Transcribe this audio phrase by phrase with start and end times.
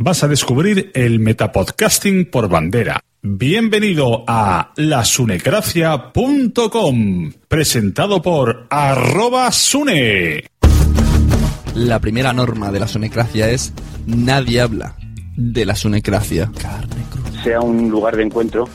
[0.00, 3.00] Vas a descubrir el metapodcasting por bandera.
[3.20, 10.44] Bienvenido a lasunecracia.com, presentado por arroba sune.
[11.74, 13.72] La primera norma de la sonecracia es
[14.06, 14.94] nadie habla
[15.36, 16.22] de la cruda.
[17.42, 18.68] sea un lugar de encuentro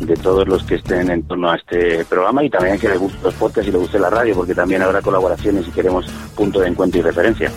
[0.00, 3.18] de todos los que estén en torno a este programa y también que les guste
[3.24, 6.06] los podcasts y les guste la radio, porque también habrá colaboraciones y queremos
[6.36, 7.50] punto de encuentro y referencia.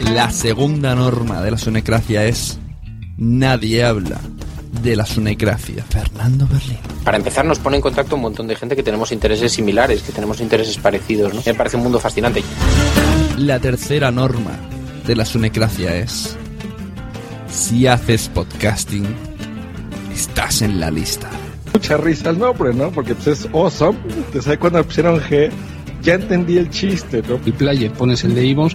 [0.00, 2.58] La segunda norma de la sonecracia es
[3.16, 4.20] nadie habla
[4.82, 5.84] de la sonecracia.
[5.88, 6.78] Fernando Berlín.
[7.04, 10.12] Para empezar, nos pone en contacto un montón de gente que tenemos intereses similares, que
[10.12, 11.34] tenemos intereses parecidos.
[11.34, 11.42] ¿no?
[11.44, 12.42] Me parece un mundo fascinante.
[13.36, 14.52] La tercera norma
[15.06, 16.36] de la sonecracia es
[17.48, 19.06] si haces podcasting,
[20.12, 21.30] estás en la lista.
[21.72, 22.90] Mucha risa el nombre, ¿no?
[22.90, 23.98] Porque pues, es awesome.
[24.32, 25.50] Te sabes cuando pusieron G,
[26.02, 27.36] ya entendí el chiste, ¿no?
[27.44, 28.74] el player, pones el de iVoox,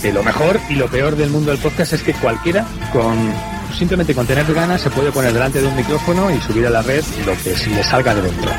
[0.00, 3.16] que lo mejor y lo peor del mundo del podcast es que cualquiera con
[3.76, 6.82] simplemente con tener ganas se puede poner delante de un micrófono y subir a la
[6.82, 8.50] red lo que se le salga de dentro.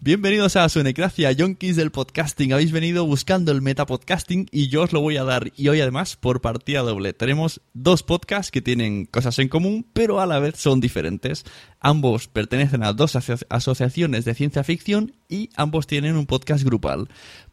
[0.00, 2.54] Bienvenidos a Sonecracia, yonkis del podcasting.
[2.54, 5.50] Habéis venido buscando el metapodcasting y yo os lo voy a dar.
[5.54, 7.12] Y hoy además por partida doble.
[7.12, 11.44] Tenemos dos podcasts que tienen cosas en común, pero a la vez son diferentes.
[11.80, 17.08] Ambos pertenecen a dos aso- asociaciones de ciencia ficción y ambos tienen un podcast grupal.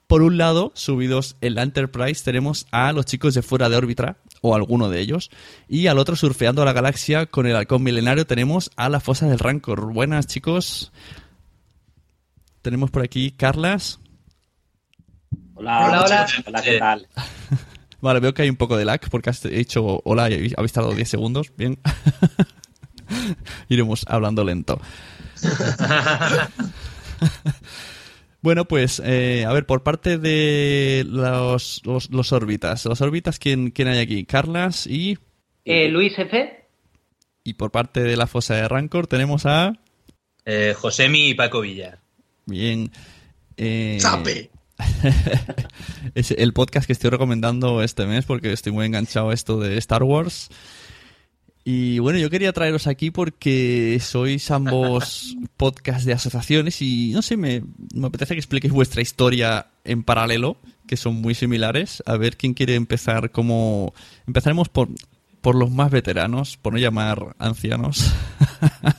[0.07, 4.17] Por un lado, subidos en la Enterprise, tenemos a los chicos de Fuera de órbita,
[4.41, 5.31] o alguno de ellos,
[5.67, 9.39] y al otro, surfeando la galaxia con el halcón milenario, tenemos a la Fosa del
[9.39, 9.93] Rancor.
[9.93, 10.91] Buenas, chicos.
[12.61, 13.99] Tenemos por aquí Carlas.
[15.55, 16.27] Hola, Hola, hola.
[16.45, 17.07] Hola, ¿qué tal?
[18.01, 20.93] Vale, veo que hay un poco de lag porque has hecho hola y habéis tardado
[20.93, 21.51] 10 segundos.
[21.57, 21.79] Bien.
[28.45, 32.85] bueno, pues, eh, a ver, por parte de los, los, los órbitas.
[32.85, 34.23] Los órbitas, ¿quién, ¿quién hay aquí?
[34.23, 35.17] Carlas y...
[35.65, 36.63] Eh, Luis F.
[37.43, 39.73] Y por parte de la fosa de Rancor tenemos a...
[40.45, 41.97] Eh, Josemi y Paco Villar.
[42.45, 42.91] Bien.
[43.57, 44.51] Eh, ¡Chape!
[46.13, 49.75] es el podcast que estoy recomendando este mes porque estoy muy enganchado a esto de
[49.79, 50.49] Star Wars.
[51.67, 57.37] Y bueno, yo quería traeros aquí porque sois ambos podcasts de asociaciones y no sé,
[57.37, 57.63] me,
[57.95, 60.57] me apetece que expliquéis vuestra historia en paralelo,
[60.87, 62.03] que son muy similares.
[62.05, 63.95] A ver quién quiere empezar como...
[64.27, 64.89] Empezaremos por,
[65.41, 68.13] por los más veteranos, por no llamar ancianos.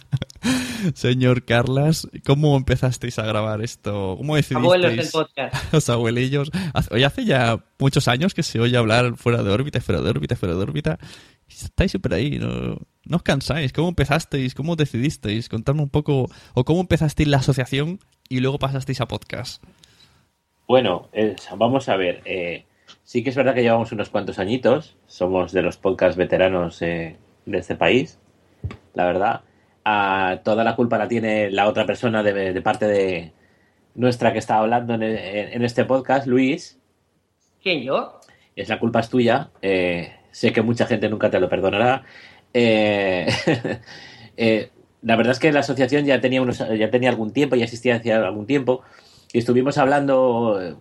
[0.95, 4.17] Señor Carlas, ¿cómo empezasteis a grabar esto?
[4.19, 4.65] ¿Cómo decidisteis?
[4.65, 5.55] Abuelos del podcast.
[5.73, 6.51] Los abuelillos.
[6.91, 10.37] Hoy hace ya muchos años que se oye hablar fuera de órbita, fuera de órbita,
[10.37, 10.99] fuera de órbita.
[11.49, 13.73] Estáis siempre ahí, no, no os cansáis.
[13.73, 14.55] ¿Cómo empezasteis?
[14.55, 15.49] ¿Cómo decidisteis?
[15.49, 19.63] Contadme un poco, o cómo empezasteis la asociación y luego pasasteis a podcast.
[20.67, 22.23] Bueno, es- vamos a ver.
[22.25, 22.65] eh,
[23.05, 24.97] sí que es verdad que llevamos unos cuantos añitos.
[25.07, 27.17] Somos de los podcast veteranos eh,
[27.47, 28.19] de este país.
[28.95, 29.43] La verdad.
[29.85, 33.33] Ah, toda la culpa la tiene la otra persona de, de parte de
[33.95, 36.77] nuestra que está hablando en, en este podcast, Luis.
[37.63, 38.21] ¿Quién, yo?
[38.57, 39.51] Es la culpa es tuya.
[39.63, 42.05] eh, sé que mucha gente nunca te lo perdonará.
[42.53, 43.27] Eh,
[44.37, 44.69] eh,
[45.01, 47.97] la verdad es que la asociación ya tenía, unos, ya tenía algún tiempo, ya existía
[47.97, 48.83] hacía algún tiempo,
[49.33, 50.75] y estuvimos hablando eh,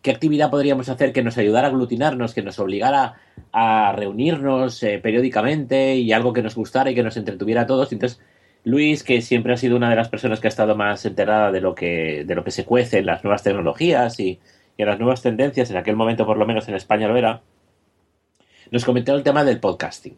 [0.00, 3.16] qué actividad podríamos hacer que nos ayudara a aglutinarnos, que nos obligara
[3.52, 7.92] a reunirnos eh, periódicamente y algo que nos gustara y que nos entretuviera a todos.
[7.92, 8.20] Entonces,
[8.64, 11.60] Luis, que siempre ha sido una de las personas que ha estado más enterada de
[11.60, 14.40] lo que, de lo que se cuece en las nuevas tecnologías y,
[14.78, 17.42] y en las nuevas tendencias, en aquel momento por lo menos en España lo era,
[18.70, 20.16] nos comentó el tema del podcasting.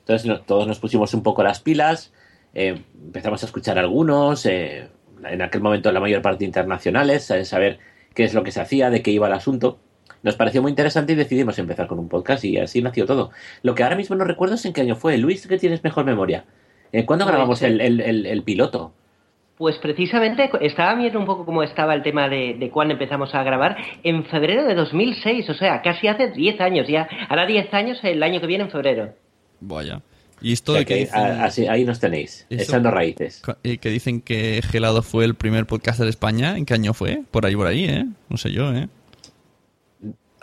[0.00, 2.12] Entonces no- todos nos pusimos un poco las pilas,
[2.54, 4.88] eh, empezamos a escuchar algunos, eh,
[5.28, 7.78] en aquel momento la mayor parte internacionales, a saber
[8.14, 9.78] qué es lo que se hacía, de qué iba el asunto.
[10.22, 13.30] Nos pareció muy interesante y decidimos empezar con un podcast y así nació todo.
[13.62, 15.18] Lo que ahora mismo no recuerdo es en qué año fue.
[15.18, 16.44] Luis, que tienes mejor memoria.
[16.92, 18.92] Eh, ¿Cuándo grabamos eh, el, el- el- el piloto?
[19.58, 23.42] Pues precisamente estaba viendo un poco cómo estaba el tema de, de cuándo empezamos a
[23.42, 23.76] grabar.
[24.02, 27.08] En febrero de 2006, o sea, casi hace 10 años ya.
[27.28, 29.14] Hará 10 años el año que viene en febrero.
[29.60, 30.02] Vaya.
[30.42, 32.90] Y esto O sea de que que, dicen, a- así- ahí nos tenéis, Eso- echando
[32.90, 33.42] raíces.
[33.64, 36.58] eh, que dicen que Gelado fue el primer podcast de España.
[36.58, 37.22] ¿En qué año fue?
[37.30, 38.04] Por ahí, por ahí, ¿eh?
[38.28, 38.88] No sé yo, ¿eh?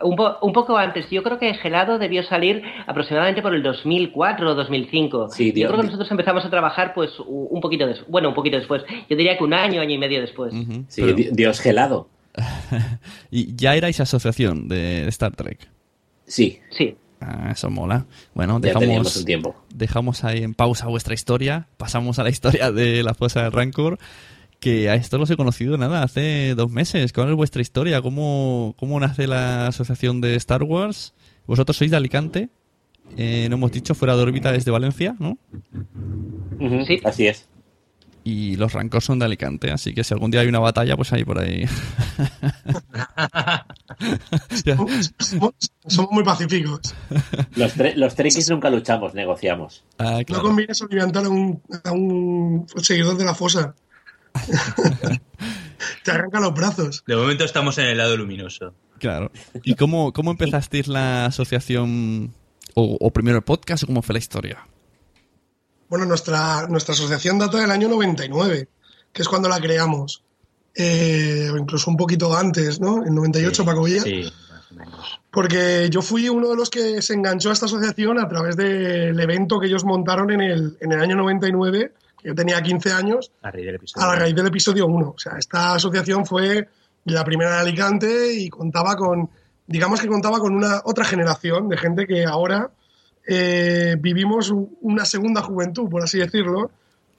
[0.02, 4.50] Un, po- un poco antes, yo creo que Gelado debió salir aproximadamente por el 2004
[4.52, 5.30] o 2005.
[5.30, 8.58] Sí, yo creo que nosotros empezamos a trabajar pues un poquito después, bueno, un poquito
[8.58, 8.84] después.
[9.10, 10.54] Yo diría que un año, año y medio después.
[10.88, 12.10] Sí, Pero- di- Dios gelado.
[13.32, 15.70] Y ya erais asociación de Star Trek.
[16.26, 16.60] Sí.
[16.72, 16.96] Sí.
[17.22, 18.06] Ah, eso mola.
[18.34, 19.56] Bueno, dejamos, un tiempo.
[19.74, 21.68] dejamos ahí en pausa vuestra historia.
[21.78, 23.98] Pasamos a la historia de la fosa de Rancor.
[24.64, 27.12] Que a esto los he conocido nada, hace dos meses.
[27.12, 28.02] ¿Cuál es vuestra historia?
[28.02, 31.14] ¿Cómo, cómo nace la asociación de Star Wars?
[31.46, 32.48] Vosotros sois de Alicante.
[33.18, 35.38] Eh, no hemos dicho, fuera de órbita desde Valencia, ¿no?
[36.88, 37.02] Sí.
[37.04, 37.50] Así es.
[38.24, 41.12] Y los Rancor son de Alicante, así que si algún día hay una batalla, pues
[41.12, 41.66] ahí por ahí.
[44.64, 45.12] Somos,
[45.88, 46.80] somos muy pacíficos.
[47.58, 48.16] Los, tre- los
[48.50, 49.84] nunca luchamos, negociamos.
[50.00, 53.76] Ah, No conviene soliviantar a un, a un seguidor de la fosa.
[56.04, 57.04] Te arranca los brazos.
[57.06, 58.74] De momento estamos en el lado luminoso.
[59.00, 59.32] Claro.
[59.64, 62.34] ¿Y cómo, cómo empezasteis la asociación?
[62.76, 64.68] O, o primero el podcast o cómo fue la historia?
[65.90, 68.68] Bueno, nuestra, nuestra asociación data del año 99,
[69.12, 70.24] que es cuando la creamos.
[70.76, 73.06] Eh, o incluso un poquito antes, ¿no?
[73.06, 74.02] En 98, Paco Villa.
[74.02, 74.32] Sí.
[75.30, 79.20] Porque yo fui uno de los que se enganchó a esta asociación a través del
[79.20, 83.32] evento que ellos montaron en el, en el año 99, que yo tenía 15 años,
[83.42, 84.06] A raíz del episodio.
[84.08, 85.14] a la raíz del episodio 1.
[85.16, 86.68] O sea, esta asociación fue
[87.06, 89.30] la primera de Alicante y contaba con,
[89.68, 92.72] digamos que contaba con una otra generación de gente que ahora
[93.28, 96.72] eh, vivimos un- una segunda juventud, por así decirlo.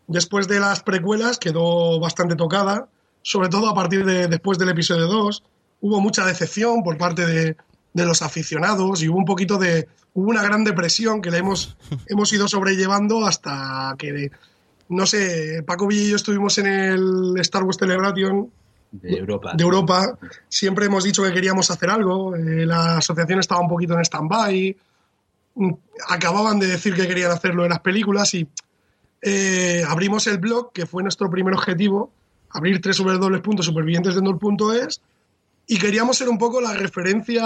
[0.07, 2.89] Después de las precuelas quedó bastante tocada,
[3.23, 5.43] sobre todo a partir de después del episodio 2.
[5.81, 7.57] Hubo mucha decepción por parte de,
[7.95, 9.89] de los aficionados y hubo un poquito de...
[10.17, 14.31] Hubo una gran depresión que la hemos, hemos ido sobrellevando hasta que
[14.89, 18.51] no sé, Paco Villa y yo estuvimos en el Star Wars Celebration
[18.93, 19.53] De Europa.
[19.57, 20.19] de Europa.
[20.49, 22.35] Siempre hemos dicho que queríamos hacer algo.
[22.37, 24.77] eh, la asociación estaba un poquito en stand-by.
[25.57, 25.73] Mm,
[26.09, 28.47] Acababan de decir que querían hacerlo de las películas y
[29.23, 32.11] eh, abrimos el blog, que fue nuestro primer objetivo,
[32.51, 35.01] abrir www.supervivientesdendor.es
[35.67, 37.43] y queríamos ser un poco la referencia,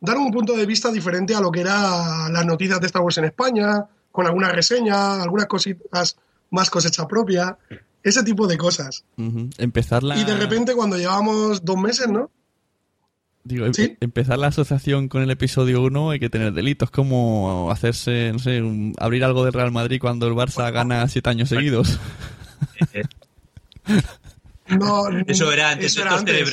[0.00, 3.18] dar un punto de vista diferente a lo que era las noticias de Star Wars
[3.18, 6.16] en España, con alguna reseña, algunas cositas
[6.50, 7.58] más cosecha propia.
[8.04, 9.02] ese tipo de cosas.
[9.58, 10.16] Empezar la.
[10.16, 12.30] Y de repente cuando llevábamos dos meses, ¿no?
[13.42, 18.30] Digo, em- empezar la asociación con el episodio 1 hay que tener delitos como hacerse,
[18.32, 21.98] no sé, un- abrir algo del Real Madrid cuando el Barça gana siete años seguidos.
[24.66, 26.48] No, Eso era antes eso era antes.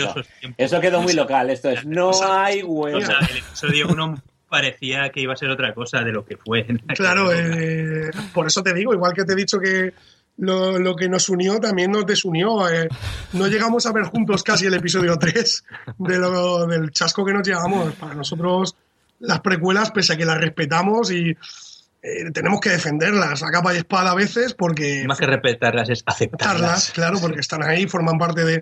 [0.57, 1.49] Eso quedó muy local.
[1.49, 2.97] Esto es, no hay huevo.
[2.97, 6.35] O sea, el episodio 1 parecía que iba a ser otra cosa de lo que
[6.35, 6.67] fue.
[6.95, 9.93] Claro, eh, por eso te digo, igual que te he dicho que
[10.37, 12.69] lo, lo que nos unió también nos desunió.
[12.69, 12.89] eh.
[13.33, 15.63] no llegamos a ver juntos casi el episodio 3
[15.99, 17.93] de lo, del chasco que nos llevamos.
[17.95, 18.75] Para nosotros,
[19.19, 23.77] las precuelas, pese a que las respetamos y eh, tenemos que defenderlas a capa y
[23.77, 26.91] espada a veces porque Más que respetarlas es aceptarlas.
[26.91, 28.61] claro, porque están ahí, forman parte de,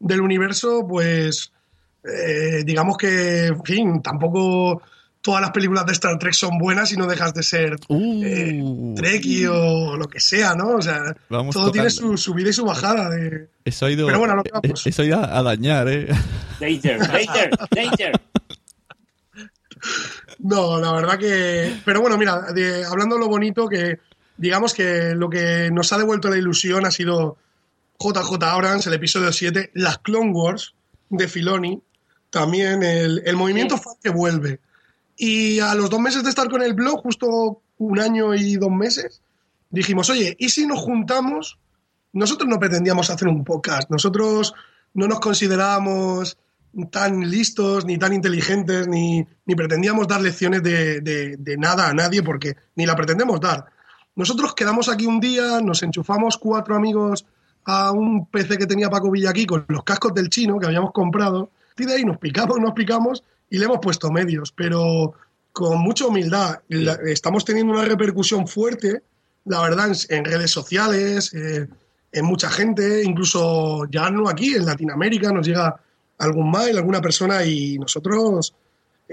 [0.00, 1.50] del universo, pues
[2.04, 4.82] eh, digamos que, en fin, tampoco
[5.22, 8.62] todas las películas de Star Trek son buenas y no dejas de ser eh,
[8.96, 10.76] Trekkie o lo que sea, ¿no?
[10.76, 13.10] O sea, Vamos todo tiene su subida y su bajada.
[13.10, 13.48] De...
[13.64, 14.86] Eso ha ido, Pero bueno, lo que eh, vamos.
[14.86, 16.08] eso ha ido a, a dañar, ¿eh?
[16.58, 18.12] Danger, danger, danger.
[20.38, 21.74] No, la verdad que.
[21.84, 23.98] Pero bueno, mira, de- hablando de lo bonito, que
[24.36, 27.36] digamos que lo que nos ha devuelto la ilusión ha sido
[27.98, 30.74] JJ Abrams, el episodio 7, las Clone Wars
[31.10, 31.82] de Filoni,
[32.30, 34.60] también el, el movimiento fan que vuelve.
[35.22, 38.70] Y a los dos meses de estar con el blog, justo un año y dos
[38.70, 39.20] meses,
[39.68, 41.58] dijimos, oye, ¿y si nos juntamos?
[42.14, 44.54] Nosotros no pretendíamos hacer un podcast, nosotros
[44.94, 46.38] no nos considerábamos
[46.90, 51.92] tan listos, ni tan inteligentes, ni, ni pretendíamos dar lecciones de, de- de nada a
[51.92, 53.66] nadie, porque ni la pretendemos dar.
[54.16, 57.26] Nosotros quedamos aquí un día, nos enchufamos cuatro amigos
[57.66, 60.92] a un PC que tenía Paco Villa aquí con los cascos del chino que habíamos
[60.92, 65.12] comprado, y de ahí nos picamos, nos picamos y le hemos puesto medios, pero
[65.52, 66.60] con mucha humildad.
[66.68, 69.02] La- estamos teniendo una repercusión fuerte,
[69.44, 71.66] la verdad, en, en redes sociales, eh,
[72.12, 75.80] en mucha gente, incluso ya no aquí, en Latinoamérica, nos llega
[76.18, 78.54] algún mail, alguna persona y nosotros,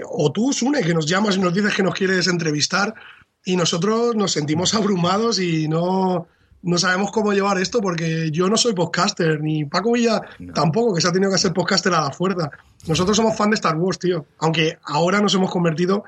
[0.04, 2.94] o tú, Sune, que nos llamas y nos dices que nos quieres entrevistar
[3.44, 6.26] y nosotros nos sentimos abrumados y no,
[6.62, 10.20] no sabemos cómo llevar esto porque yo no soy podcaster, ni Paco Villa
[10.54, 12.50] tampoco, que se ha tenido que hacer podcaster a la fuerza.
[12.86, 16.04] Nosotros somos fan de Star Wars, tío, aunque ahora nos hemos convertido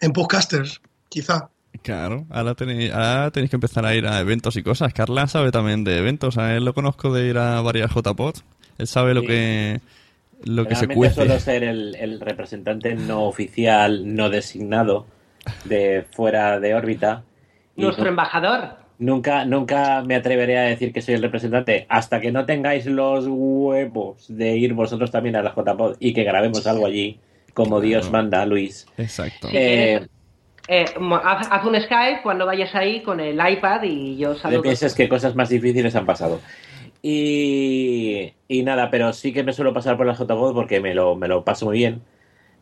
[0.00, 1.48] en podcasters, quizá.
[1.82, 4.92] Claro, ahora tenéis, ahora tenéis que empezar a ir a eventos y cosas.
[4.94, 8.36] Carla sabe también de eventos, a él lo conozco de ir a varias JPOD.
[8.78, 9.26] Él sabe lo Sí.
[9.26, 9.80] que
[10.44, 11.14] lo que se Realmente cuece.
[11.14, 15.06] suelo ser el, el representante no oficial, no designado
[15.64, 17.22] de fuera de órbita.
[17.76, 18.76] Nuestro nu- embajador.
[18.98, 23.26] Nunca, nunca me atreveré a decir que soy el representante hasta que no tengáis los
[23.26, 27.18] huevos de ir vosotros también a la JPod y que grabemos algo allí,
[27.54, 28.86] como Dios manda, Luis.
[28.96, 29.48] Exacto.
[29.52, 30.06] Eh,
[30.66, 30.86] Eh,
[31.22, 34.62] haz, un Skype cuando vayas ahí con el iPad y yo saludo.
[34.62, 36.40] pienses que cosas más difíciles han pasado.
[37.02, 41.16] Y, y nada, pero sí que me suelo pasar por la JPod porque me lo,
[41.16, 42.00] me lo paso muy bien.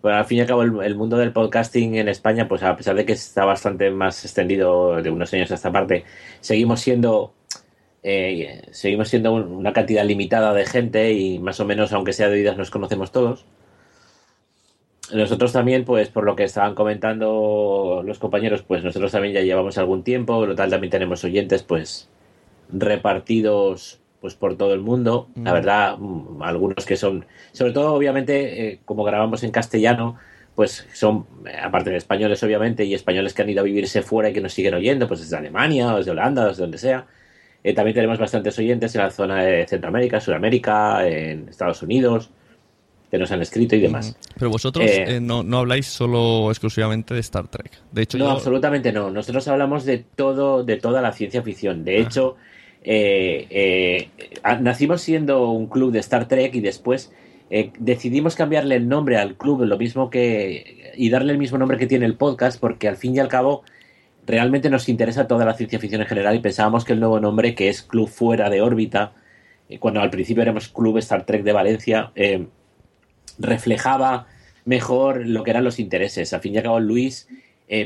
[0.02, 2.97] Bueno, al fin y al cabo, el, mundo del podcasting en España, pues a pesar
[2.97, 6.04] de que está bastante más extendido de unos años a esta parte,
[6.40, 7.35] seguimos siendo
[8.02, 12.28] eh, seguimos siendo un- una cantidad limitada de gente y más o menos, aunque sea
[12.28, 13.47] de oídas, nos conocemos todos.
[15.12, 19.76] Nosotros también, pues por lo que estaban comentando los compañeros, pues nosotros también ya llevamos
[19.76, 22.09] algún tiempo, lo tal también tenemos oyentes, pues
[22.73, 25.29] repartidos pues por todo el mundo.
[25.37, 25.55] La Mm.
[25.55, 30.17] verdad, mm, algunos que son, sobre todo obviamente, eh, como grabamos en castellano,
[30.55, 31.26] pues son,
[31.62, 34.52] aparte de españoles obviamente, y españoles que han ido a vivirse fuera y que nos
[34.55, 37.05] siguen oyendo, pues desde Alemania, o desde Holanda, o desde donde sea.
[37.64, 42.31] Eh, también tenemos bastantes oyentes en la zona de Centroamérica, Sudamérica, en Estados Unidos,
[43.11, 44.17] que nos han escrito y demás.
[44.38, 47.71] Pero vosotros Eh, eh, no, no habláis solo exclusivamente de Star Trek.
[47.91, 49.11] De hecho, no, yo- absolutamente no.
[49.11, 51.85] Nosotros hablamos de todo, de toda la ciencia ficción.
[51.85, 52.37] De hecho,
[52.85, 54.09] eh, eh,
[54.61, 57.12] nacimos siendo un club de Star Trek y después
[57.51, 61.79] eh, decidimos cambiarle el nombre al club, lo mismo que y darle el mismo nombre
[61.79, 63.62] que tiene el podcast, porque al fin y al cabo
[64.27, 67.55] realmente nos interesa toda la ciencia ficción en general y pensábamos que el nuevo nombre,
[67.55, 69.12] que es Club Fuera de órbita,
[69.69, 72.11] eh, cuando al principio éramos Club Star Trek de Valencia,
[73.39, 74.27] reflejaba
[74.65, 76.33] mejor lo que eran los intereses.
[76.33, 77.29] Al fin y al cabo, Luis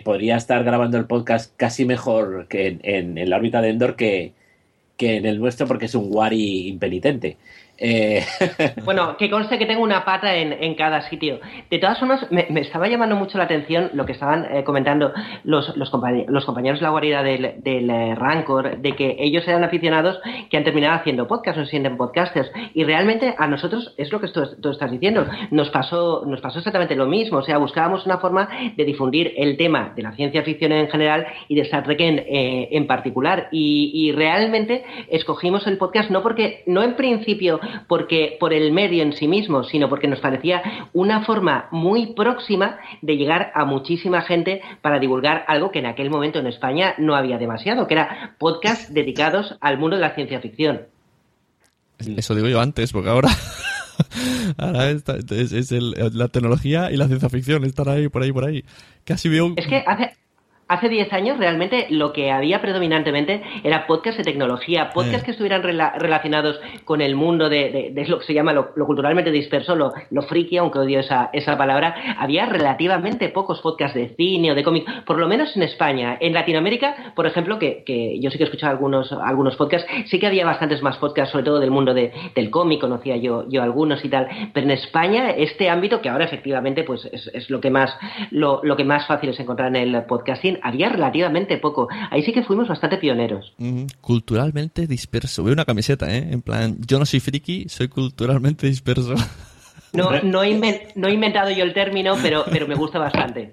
[0.04, 3.94] podría estar grabando el podcast casi mejor que en, en- en la órbita de Endor
[3.94, 4.32] que,
[4.96, 7.38] que en el nuestro porque es un Wari impenitente.
[7.78, 8.24] Eh,
[8.84, 11.40] Bueno, que conste que tengo una pata en, en cada sitio.
[11.70, 15.12] De todas formas, me, estaba llamando mucho la atención lo que estaban eh, comentando
[15.44, 19.46] los, los, compañe- los compañeros de la guarida del, del eh, Rancor, de que ellos
[19.48, 20.18] eran aficionados
[20.50, 22.50] que han terminado haciendo podcast, o se sienten podcasters.
[22.74, 25.26] Y realmente a nosotros es lo que tú, tú estás diciendo.
[25.50, 27.38] Nos pasó, nos pasó exactamente lo mismo.
[27.38, 31.26] O sea, buscábamos una forma de difundir el tema de la ciencia ficción en general
[31.48, 33.48] y de Star Trek en, en particular.
[33.50, 39.02] Y, y realmente escogimos el podcast no porque, no en principio porque por el medio
[39.02, 44.22] en sí mismo, sino porque nos parecía una forma muy próxima de llegar a muchísima
[44.22, 48.34] gente para divulgar algo que en aquel momento en España no había demasiado, que era
[48.38, 50.82] podcast dedicados al mundo de la ciencia ficción.
[51.98, 53.30] Eso digo yo antes, porque ahora.
[54.58, 55.04] ahora es,
[55.52, 58.64] es el- la tecnología y la ciencia ficción están ahí, por ahí, por ahí.
[59.04, 59.52] Casi veo.
[59.56, 60.14] Es que hace,
[60.68, 65.24] hace 10 años realmente lo que había predominantemente era podcast de tecnología, podcast Eh.
[65.24, 68.70] que estuvieran rela- relacionados con el mundo de, de- de lo que se llama lo,
[68.74, 71.94] lo culturalmente disperso, lo, lo friki, aunque odio esa, esa palabra.
[72.18, 76.16] Había relativamente pocos podcasts de cine o de cómic, por lo menos en España.
[76.20, 80.18] En Latinoamérica, por ejemplo, que, que yo sí que he escuchado algunos, algunos podcasts, sí
[80.18, 83.62] que había bastantes más podcasts, sobre todo del mundo de- del cómic, conocía yo, yo
[83.62, 84.28] algunos y tal.
[84.52, 87.96] Pero en España, este ámbito, que ahora efectivamente pues es, es lo que más
[88.30, 91.88] lo, lo que más fácil es encontrar en el podcasting, había relativamente poco.
[92.10, 93.54] Ahí sí que fuimos bastante pioneros.
[94.00, 95.42] Culturalmente disperso.
[95.44, 96.28] Veo una camiseta, ¿eh?
[96.30, 99.14] En plan, yo no soy friki, soy culturalmente disperso.
[99.92, 103.50] No, no, he inven- no he inventado yo el término, pero, pero me gusta bastante.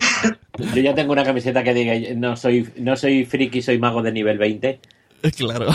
[0.75, 4.11] yo ya tengo una camiseta que diga, no soy, no soy friki, soy mago de
[4.11, 4.79] nivel 20.
[5.37, 5.67] claro.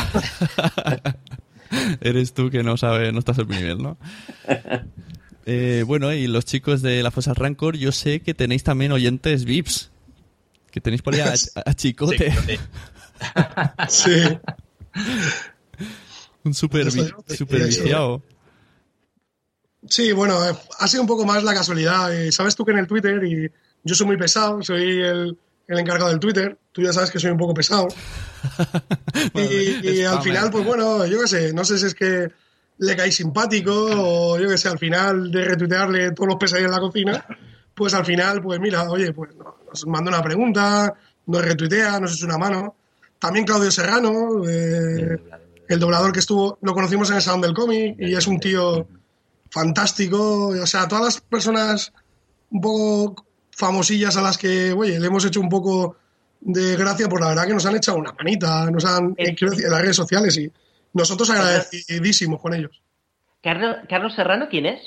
[2.00, 3.98] Eres tú que no sabes, no estás al nivel, ¿no?
[5.50, 9.46] Eh, bueno, y los chicos de la Fosa Rancor, yo sé que tenéis también oyentes
[9.46, 9.90] VIPs.
[10.78, 11.32] Que tenéis por ahí a,
[11.66, 12.32] a Chicote.
[13.88, 14.22] Sí.
[16.44, 18.22] Un super, viciado.
[19.88, 22.14] Sí, bueno, eh, ha sido un poco más la casualidad.
[22.14, 23.50] Eh, Sabes tú que en el Twitter, y
[23.82, 27.32] yo soy muy pesado, soy el, el encargado del Twitter, tú ya sabes que soy
[27.32, 27.88] un poco pesado.
[29.34, 32.28] y y al final, pues bueno, yo qué sé, no sé si es que
[32.78, 36.74] le caí simpático o yo qué sé, al final de retuitearle todos los pesadillos en
[36.76, 37.26] la cocina,
[37.74, 40.94] pues al final, pues mira, oye, pues no- nos manda una pregunta,
[41.26, 42.76] nos retuitea, nos echa una mano.
[43.18, 45.18] También Claudio Serrano, eh,
[45.68, 48.86] el doblador que estuvo, lo conocimos en el Salón del Cómic y es un tío
[49.50, 50.48] fantástico.
[50.48, 51.92] O sea, todas las personas
[52.50, 55.96] un poco famosillas a las que, oye, le hemos hecho un poco
[56.40, 59.50] de gracia, pues la verdad que nos han echado una manita, nos han, eh, quiero
[59.50, 60.50] decir, en las redes sociales y
[60.92, 62.80] nosotros agradecidísimos con ellos.
[63.42, 64.80] Carlos, Carlos Serrano, ¿quién es?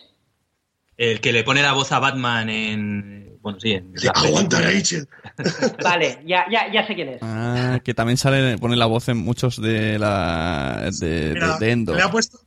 [0.97, 3.30] El que le pone la voz a Batman en.
[3.41, 3.91] Bueno, sí, en.
[4.04, 4.60] la Aguanta.
[4.62, 5.08] Rachel.
[5.84, 7.19] Vale, ya, ya, ya sé quién es.
[7.23, 11.71] Ah, que también sale, pone la voz en muchos de la de, Mira, de- de
[11.71, 11.95] Endo.
[11.95, 12.39] le ha puesto,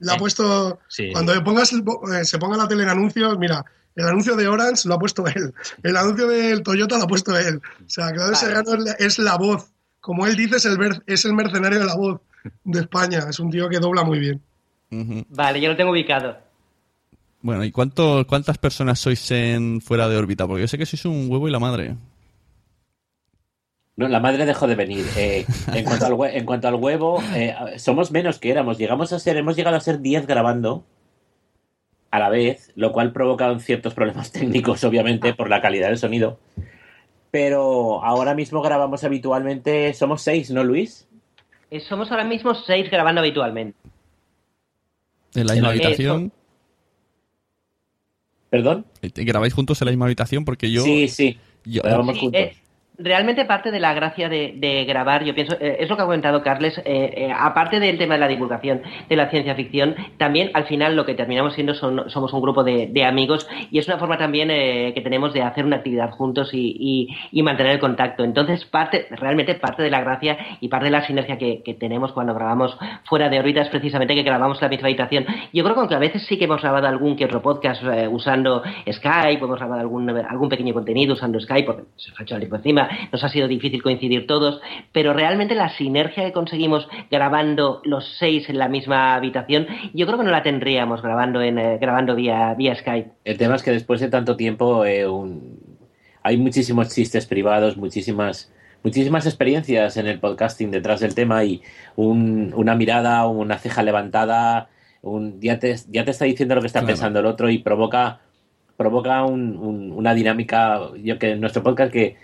[0.00, 1.10] le ha puesto Sí.
[1.12, 3.64] cuando le pongas el bo- eh, se ponga la tele en anuncios, mira,
[3.94, 7.36] el anuncio de Orange lo ha puesto él, el anuncio del Toyota lo ha puesto
[7.38, 7.60] él.
[7.84, 9.66] O sea, Claudio Serrano es la, es la voz,
[10.00, 12.20] como él dice, es el, ver- es el mercenario de la voz
[12.64, 14.40] de España, es un tío que dobla muy bien.
[15.28, 16.38] Vale, yo lo tengo ubicado.
[17.42, 20.46] Bueno, ¿y cuánto, cuántas personas sois en fuera de órbita?
[20.46, 21.96] Porque yo sé que sois un huevo y la madre.
[23.96, 25.04] No, la madre dejó de venir.
[25.16, 28.78] Eh, en, cuanto al hue- en cuanto al huevo, eh, somos menos que éramos.
[28.78, 30.84] Llegamos a ser, hemos llegado a ser 10 grabando
[32.12, 36.38] a la vez, lo cual provoca ciertos problemas técnicos, obviamente, por la calidad del sonido.
[37.32, 41.08] Pero ahora mismo grabamos habitualmente, somos 6, ¿no, Luis?
[41.70, 43.78] Eh, somos ahora mismo seis grabando habitualmente.
[45.34, 46.30] En la misma Eh, habitación.
[48.52, 48.84] ¿Perdón?
[49.00, 50.44] ¿Y ¿Grabáis juntos en la misma habitación?
[50.44, 50.84] Porque yo.
[50.84, 51.38] Sí, sí.
[51.64, 51.80] yo-
[52.12, 52.52] Sí, eh,
[53.02, 56.42] realmente parte de la gracia de, grabar, yo pienso, eh, es lo que ha comentado
[56.42, 60.64] Carles, eh, eh, aparte del tema de la divulgación de la ciencia ficción, también al
[60.64, 64.16] final lo que terminamos siendo son, somos un grupo de, amigos y es una forma
[64.16, 68.22] también eh, que tenemos de hacer una actividad juntos y, y- mantener el contacto.
[68.22, 72.34] Entonces, parte, realmente parte de la gracia y parte de la sinergia que, tenemos cuando
[72.34, 75.26] grabamos fuera de órbita es precisamente que grabamos la misma habitación.
[75.52, 78.62] Yo creo que aunque a veces sí que hemos grabado algún que otro podcast usando
[78.88, 82.88] Skype, hemos grabado algún, algún pequeño contenido usando Skype, porque se ha hecho tiempo encima,
[83.12, 84.60] nos ha sido difícil coincidir todos,
[84.92, 90.18] pero realmente la sinergia que conseguimos grabando los seis en la misma habitación, yo creo
[90.18, 93.10] que no la tendríamos grabando en eh, grabando vía, vía Skype.
[93.24, 95.60] El tema es que después de tanto tiempo eh, un-
[96.22, 98.52] hay muchísimos chistes privados, muchísimas,
[98.84, 101.62] muchísimas experiencias en el podcasting detrás del tema y
[101.96, 104.68] un- una mirada, una ceja levantada,
[105.02, 106.92] un, ya, te, ya te está diciendo lo que está Claro.
[106.94, 108.20] pensando el otro y provoca,
[108.76, 112.16] provoca un- un- una dinámica, yo que en nuestro podcast que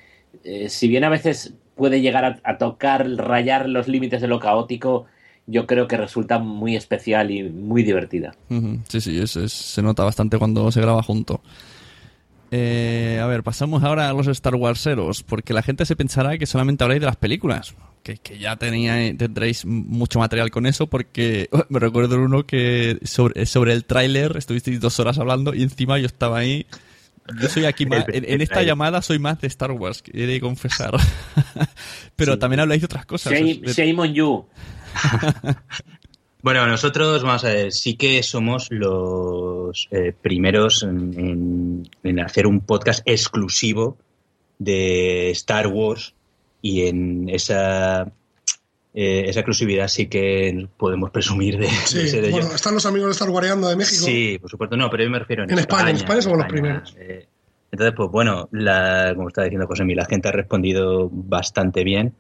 [0.44, 5.07] eh, si bien a veces puede llegar a, tocar, rayar los límites de lo caótico,
[5.46, 8.35] yo creo que resulta muy especial y muy divertida.
[8.88, 11.40] Sí, sí, es- es- se nota bastante cuando se graba junto.
[12.51, 16.46] Eh, a ver, pasamos ahora a los Star Warseros, porque la gente se pensará que
[16.46, 21.51] solamente habláis de las películas, que, que ya tenía, tendréis mucho material con eso, porque
[21.68, 26.07] me recuerdo uno que sobre, sobre el tráiler estuvisteis dos horas hablando y encima yo
[26.07, 26.66] estaba ahí.
[27.41, 30.41] Yo soy aquí más, en, en esta llamada soy más de Star Wars, he de
[30.41, 30.93] confesar.
[32.17, 32.38] Pero Sí.
[32.38, 33.33] también habláis de otras cosas.
[33.33, 34.47] Shame, De- shame on you.
[36.41, 42.47] Bueno, nosotros, vamos a ver, sí que somos los eh, primeros en, en- en hacer
[42.47, 43.99] un podcast exclusivo
[44.59, 46.14] de Star Wars
[46.62, 48.12] y en esa,
[48.94, 52.40] eh, esa exclusividad sí que podemos presumir de, de Sí, ser ellos.
[52.40, 54.05] bueno, están los amigos de Star Wareando de México.
[54.05, 56.46] Sí, por supuesto, no, pero yo me refiero en, En España, en España somos los
[56.46, 57.27] España, eh,
[57.70, 62.14] entonces, pues bueno, la, como está diciendo José la gente ha respondido bastante bien.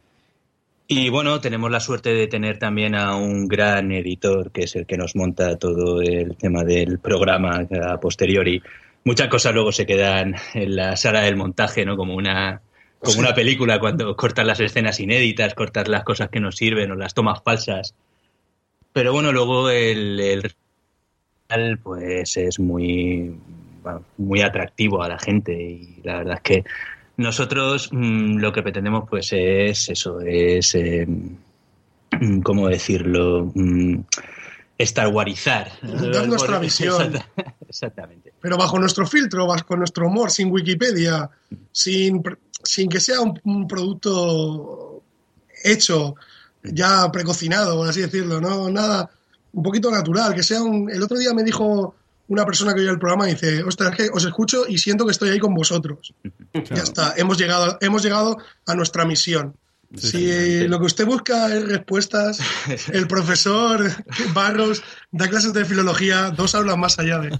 [0.86, 4.86] Y bueno, tenemos la suerte de tener también a un gran editor, que es el
[4.86, 8.62] que nos monta todo el tema del programa a posteriori.
[9.04, 11.96] Muchas cosas luego se quedan en la sala del montaje, ¿no?
[11.96, 12.60] Como una,
[13.00, 13.18] como Sí.
[13.20, 17.14] una película, cuando cortas las escenas inéditas, cortas las cosas que no sirven o las
[17.14, 17.94] tomas falsas.
[18.92, 20.18] Pero bueno, luego el,
[21.48, 23.34] el pues es muy,
[23.82, 26.64] bueno, muy atractivo a la gente y la verdad es que
[27.16, 31.06] nosotros mm, lo que pretendemos pues es eso, es, eh,
[32.42, 33.50] ¿cómo decirlo?
[33.54, 34.00] Mm,
[34.78, 35.72] Star Warizar.
[35.82, 37.14] Dar nuestra visión.
[37.68, 38.32] Exacta- Exactamente.
[38.40, 41.28] pero bajo nuestro filtro, bajo nuestro humor, sin Wikipedia,
[41.72, 42.22] sin,
[42.62, 45.02] sin que sea un, un producto
[45.64, 46.14] hecho,
[46.62, 48.68] ya precocinado, por así decirlo, ¿no?
[48.70, 49.10] Nada,
[49.52, 50.90] un poquito natural, que sea un...
[50.90, 51.94] El otro día me dijo
[52.28, 55.30] una persona que oye el programa, dice, ostras, que os escucho y siento que estoy
[55.30, 56.12] ahí con vosotros.
[56.52, 59.54] Ya está, hemos llegado, hemos llegado a nuestra misión.
[59.94, 62.40] Si lo que usted busca es respuestas,
[62.92, 63.86] el profesor
[64.34, 67.38] Barros da clases de filología, dos hablan más allá de...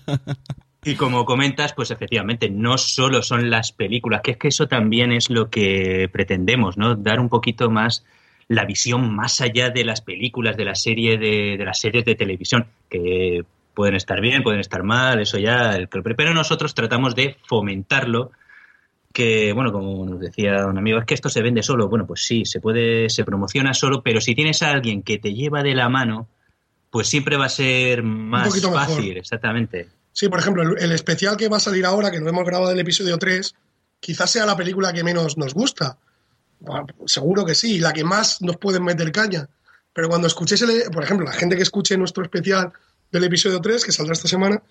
[0.85, 5.13] Y como comentas, pues efectivamente, no solo son las películas, que es que eso también
[5.13, 6.95] es lo que pretendemos, ¿no?
[6.95, 8.05] Dar un poquito más
[8.47, 12.15] la visión más allá de las películas, de la serie de, de las series de
[12.15, 17.37] televisión, que pueden estar bien, pueden estar mal, eso ya, el- pero nosotros tratamos de
[17.47, 18.31] fomentarlo,
[19.19, 21.89] que, bueno, como nos decía un amigo, es que esto se vende solo.
[21.89, 25.35] Bueno, pues sí, se puede, se promociona solo, pero si tienes a alguien que te
[25.35, 26.29] lleva de la mano,
[26.89, 28.75] pues siempre va a ser más mejor.
[28.75, 29.89] fácil, exactamente.
[30.13, 32.71] Sí, por ejemplo, el, el especial que va a salir ahora, que lo hemos grabado
[32.71, 33.57] del episodio 3,
[33.99, 35.99] quizás sea la película que menos nos gusta.
[36.61, 39.49] Bueno, seguro que sí, la que más nos pueden meter caña.
[39.93, 42.73] Pero cuando escuchéis, el, por ejemplo, la gente que escuche nuestro especial
[43.11, 44.63] del episodio 3, que saldrá esta semana,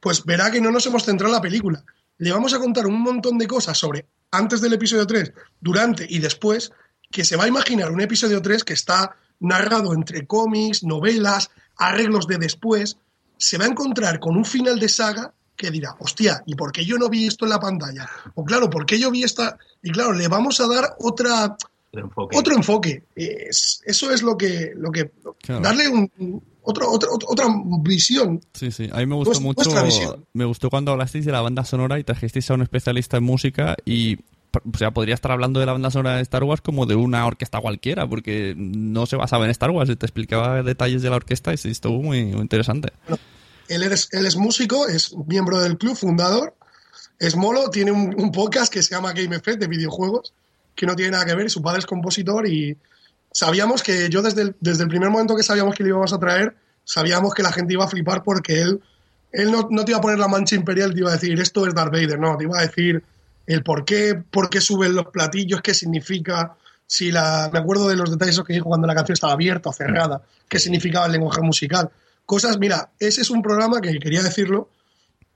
[0.00, 1.84] pues verá que no nos hemos centrado en la película.
[2.18, 6.18] Le vamos a contar un montón de cosas sobre antes del episodio 3, durante y
[6.18, 6.72] después,
[7.10, 12.26] que se va a imaginar un episodio 3 que está narrado entre cómics, novelas, arreglos
[12.26, 12.96] de después.
[13.36, 16.84] Se va a encontrar con un final de saga que dirá, hostia, ¿y por qué
[16.84, 18.08] yo no vi esto en la pantalla?
[18.34, 19.58] O claro, ¿por qué yo vi esta?
[19.82, 21.56] Y claro, le vamos a dar otra,
[21.92, 22.36] Otro enfoque.
[22.38, 23.04] otro enfoque.
[23.14, 25.10] Es- eso es lo que, lo que
[25.42, 25.62] Claro.
[25.62, 27.46] darle un, otro- otro- otra
[27.80, 28.40] visión.
[28.52, 28.88] Sí, sí.
[28.92, 29.70] A mí me gustó mucho.
[30.34, 33.76] Me gustó cuando hablasteis de la banda sonora y trajisteis a un especialista en música
[33.84, 34.18] y.
[34.72, 37.26] O sea, podría estar hablando de la banda sonora de Star Wars como de una
[37.26, 41.16] orquesta cualquiera, porque no se basaba en Star Wars y te explicaba detalles de la
[41.16, 42.90] orquesta y sí, estuvo muy, muy interesante.
[43.68, 46.54] Él es, él es músico, es miembro del club, fundador,
[47.18, 50.32] es molo, tiene un, un podcast que se llama Game Effect de videojuegos,
[50.74, 52.78] que no tiene nada que ver, su padre es compositor y
[53.36, 56.18] sabíamos que yo desde el, desde el primer momento que sabíamos que le íbamos a
[56.18, 58.80] traer, sabíamos que la gente iba a flipar porque él,
[59.30, 61.66] él no, no te iba a poner la mancha imperial, te iba a decir esto
[61.66, 63.04] es Darth Vader, no, te iba a decir
[63.46, 67.96] el por qué, por qué suben los platillos, qué significa, si la, me acuerdo de
[67.96, 71.42] los detalles que dijo cuando la canción estaba abierta o cerrada, qué significaba el lenguaje
[71.42, 71.90] musical.
[72.24, 74.70] Cosas, mira, ese es un programa que quería decirlo,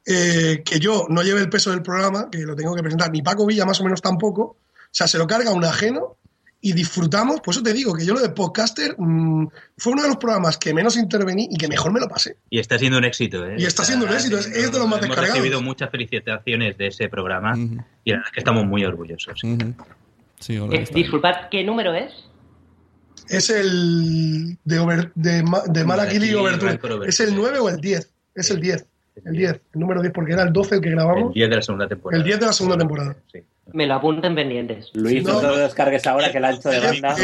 [0.07, 3.21] eh, que yo no lleve el peso del programa, que lo tengo que presentar, ni
[3.21, 4.57] Paco Villa más o menos tampoco, o
[4.91, 6.17] sea, se lo carga un ajeno
[6.63, 10.09] y disfrutamos, por eso te digo que yo lo de podcaster mm, fue uno de
[10.09, 12.37] los programas que menos intervení y que mejor me lo pasé.
[12.51, 13.57] Y está siendo un éxito, ¿eh?
[13.59, 15.37] Y está siendo un éxito, es- es de los más Hemos descargados.
[15.39, 19.41] recibido muchas felicitaciones de ese programa y la verdad es que estamos muy orgullosos.
[20.39, 22.13] Sí, Eh, disculpad, ¿qué número es?
[23.29, 27.09] Es el de, over, de, de Malakili Malakili, Overture.
[27.09, 28.11] ¿Es el 9 o el 10?
[28.35, 28.85] Es el 10.
[29.25, 31.29] El 10, el número 10, porque era el 12 el que grabamos.
[31.29, 32.19] El 10 de la segunda temporada.
[32.19, 33.17] El 10 de la segunda temporada.
[33.73, 34.91] Me lo apunten pendientes.
[34.95, 37.17] Luis, no, te lo descargues ahora que el ancho de banda.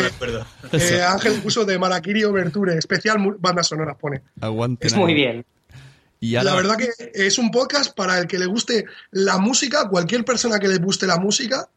[0.73, 4.23] Eh, Ángel puso de Malakiri Overture, especial bandas sonoras, pone.
[4.41, 4.87] Aguante.
[4.87, 5.45] Es muy bien.
[6.21, 10.25] Y La verdad que es un podcast para el que le guste la música, cualquier
[10.25, 11.69] persona que le guste la música,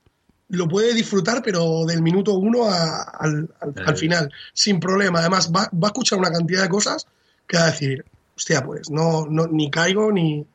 [0.50, 5.20] lo puede disfrutar, pero del minuto uno a- al, al- al final, sin problema.
[5.20, 7.06] Además, va, va a escuchar una cantidad de cosas
[7.46, 8.04] que va a decir,
[8.36, 10.46] hostia, pues no, no ni caigo ni...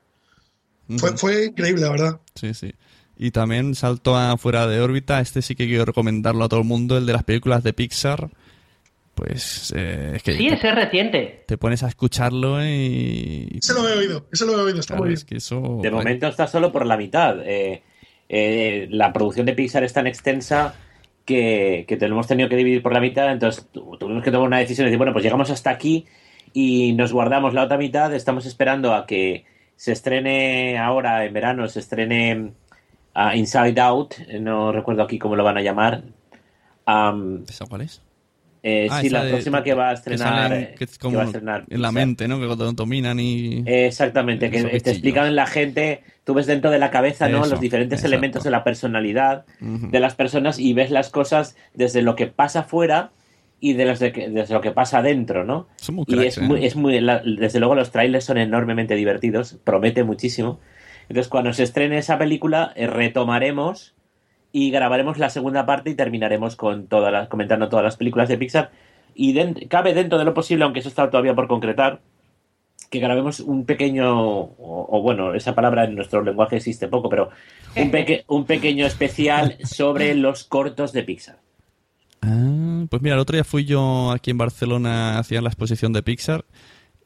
[0.98, 2.20] Fue, fue increíble, la verdad.
[2.34, 2.74] Sí, sí.
[3.16, 5.20] Y también salto a fuera de órbita.
[5.20, 8.28] Este sí que quiero recomendarlo a todo el mundo, el de las películas de Pixar.
[9.14, 11.44] Pues eh, es que Sí, ese es reciente.
[11.46, 13.58] te pones a escucharlo y...
[13.60, 15.18] Ese lo he oído, ese lo he oído, está Claro, muy bien.
[15.18, 15.78] es que eso...
[15.82, 17.36] De momento está solo por la mitad.
[17.46, 17.82] Eh,
[18.28, 20.74] eh, la producción de Pixar es tan extensa
[21.24, 24.32] que, que te lo hemos tenido que dividir por la mitad, entonces tu- tuvimos que
[24.32, 26.06] tomar una decisión y decir, bueno, pues llegamos hasta aquí
[26.52, 29.44] y nos guardamos la otra mitad, estamos esperando a que
[29.76, 32.52] se estrene ahora en verano, se estrene
[33.34, 36.02] Inside Out, no recuerdo aquí cómo lo van a llamar.
[36.86, 38.02] Am, ¿Esa cuál es?
[38.62, 40.98] eh, Ah, sí, la de- próxima que va a que estrenar, salen- eh, que es
[40.98, 42.40] que va a estrenar en la mente, ¿no?
[42.40, 43.62] Que cuando dominan y...
[43.66, 47.40] Exactamente, que te explican en la gente, tú ves dentro de la cabeza, ¿no?
[47.42, 48.14] Eso, Los diferentes exacto.
[48.14, 52.60] elementos de la personalidad de las personas y ves las cosas desde lo que pasa
[52.60, 53.10] afuera
[53.60, 55.66] y de desde, que- desde lo que pasa adentro, ¿no?
[55.76, 56.40] Son muy y cracks, es ¿eh?
[56.42, 60.58] muy, es muy, la- desde luego los trailers son enormemente divertidos, promete muchísimo.
[61.08, 63.94] Entonces cuando se estrene esa película eh, retomaremos
[64.52, 68.38] y grabaremos la segunda parte y terminaremos con todas las, comentando todas las películas de
[68.38, 68.70] Pixar.
[69.14, 69.34] Y
[69.68, 72.00] cabe dentro de lo posible, aunque eso está todavía por concretar,
[72.90, 77.30] que grabemos un pequeño, o, o bueno, esa palabra en nuestro lenguaje existe poco, pero
[77.76, 81.38] un, peque- un pequeño especial sobre los cortos de Pixar.
[82.22, 86.02] Ah, pues mira, el otro día fui yo aquí en Barcelona, hacían la exposición de
[86.02, 86.44] Pixar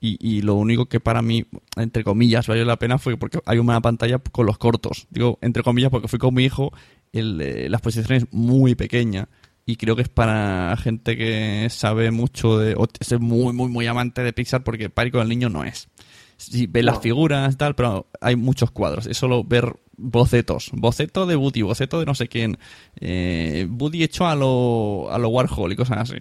[0.01, 1.45] y, y lo único que para mí,
[1.77, 5.07] entre comillas, valió la pena fue porque hay una pantalla con los cortos.
[5.11, 6.73] Digo, entre comillas, porque fui con mi hijo,
[7.13, 9.29] el, eh, la exposición es muy pequeña
[9.67, 13.87] y creo que es para gente que sabe mucho de, o es muy, muy, muy
[13.87, 15.89] amante de Pixar porque para ir con el niño no es.
[16.37, 19.07] Sí, ves las figuras, tal, pero hay muchos cuadros.
[19.07, 20.71] Es solo ver bocetos.
[20.73, 22.57] Boceto de Woody, boceto de no sé quién.
[23.01, 26.15] Eh, Woody hecho a lo, a lo Warhol y cosas así.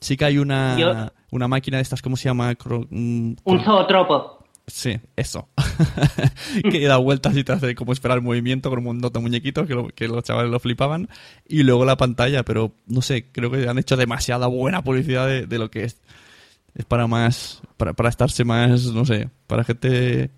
[0.00, 2.52] Sí que hay una, Yo- una máquina de estas, ¿cómo se llama?
[2.54, 4.38] Cro- mm, Un zootropo.
[4.66, 5.48] Sí, eso.
[6.70, 9.66] que da vueltas y te hace como esperar el movimiento con un montón de muñequitos
[9.66, 11.08] que, lo- que los chavales lo flipaban.
[11.48, 15.46] Y luego la pantalla, pero no sé, creo que han hecho demasiada buena publicidad de,
[15.46, 16.00] de lo que es.
[16.74, 20.30] Es para más, para, para estarse más, no sé, para gente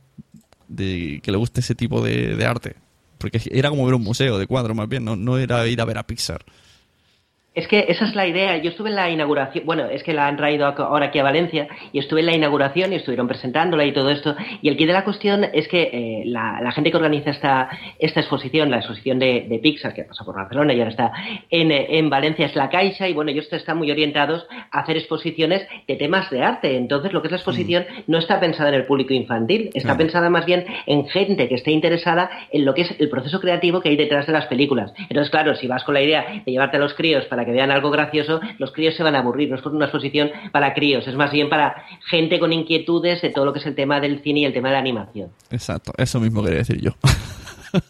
[0.68, 2.76] de, que le guste ese tipo de, de arte.
[3.18, 5.84] Porque era como ver un museo de cuadros más bien, no, no era ir a
[5.84, 6.44] ver a Pixar.
[7.52, 8.56] Es que esa es la idea.
[8.58, 11.66] Yo estuve en la inauguración, bueno, es que la han traído ahora aquí a Valencia
[11.92, 14.36] y estuve en la inauguración y estuvieron presentándola y todo esto.
[14.62, 17.68] Y el quid de la cuestión es que eh, la, la gente que organiza esta,
[17.98, 21.12] esta exposición, la exposición de, de Pixar, que pasa por Barcelona y ahora está
[21.50, 25.66] en, en Valencia, es la Caixa y bueno, ellos están muy orientados a hacer exposiciones
[25.88, 26.76] de temas de arte.
[26.76, 29.98] Entonces, lo que es la exposición no está pensada en el público infantil, está Claro.
[29.98, 33.80] pensada más bien en gente que esté interesada en lo que es el proceso creativo
[33.80, 34.92] que hay detrás de las películas.
[35.08, 37.70] Entonces, claro, si vas con la idea de llevarte a los críos para que vean
[37.70, 39.48] algo gracioso, los críos se van a aburrir.
[39.50, 43.44] No es una exposición para críos, es más bien para gente con inquietudes de todo
[43.44, 45.30] lo que es el tema del cine y el tema de la animación.
[45.50, 46.92] Exacto, eso mismo quería decir yo.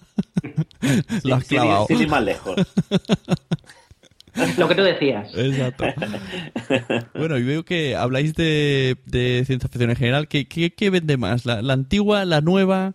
[1.25, 1.87] Lo has Sin clavado.
[1.87, 2.57] sin ir más lejos.
[4.59, 5.31] Lo que tú decías.
[5.35, 5.85] Exacto.
[7.15, 10.29] Bueno, y veo que habláis de, de ciencia ficción en general.
[10.29, 11.45] ¿Qué, qué, qué vende más?
[11.45, 12.95] ¿La, la antigua, la nueva?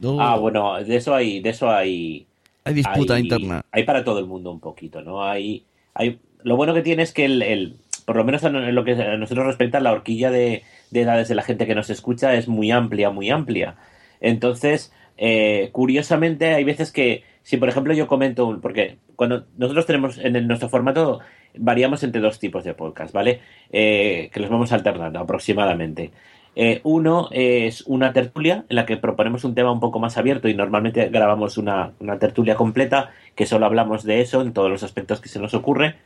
[0.00, 0.20] No.
[0.20, 2.26] Ah, bueno, de eso hay, de eso hay.
[2.66, 3.62] Hay disputa hay- interna.
[3.72, 5.24] Hay para todo el mundo un poquito, ¿no?
[5.24, 6.18] Hay, hay.
[6.42, 9.16] Lo bueno que tiene es que el, el- por lo menos en lo que a
[9.16, 12.70] nosotros respecta, la horquilla de, de edades de la gente que nos escucha es muy
[12.70, 13.76] amplia, muy amplia.
[14.20, 19.86] Entonces, eh, curiosamente, hay veces que, si por ejemplo yo comento, un- porque cuando nosotros
[19.86, 21.20] tenemos en el- nuestro formato,
[21.58, 23.40] variamos entre dos tipos de podcast, ¿vale?
[23.70, 26.10] Eh, que los vamos alternando aproximadamente.
[26.58, 30.48] Eh, uno es una tertulia en la que proponemos un tema un poco más abierto
[30.48, 34.82] y normalmente grabamos una, una tertulia completa que solo hablamos de eso en todos los
[34.82, 35.96] aspectos que se nos ocurre.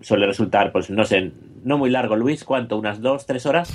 [0.00, 1.30] Suele resultar, pues no sé,
[1.62, 2.76] no muy largo, Luis, ¿cuánto?
[2.76, 3.72] ¿Unas dos, tres horas?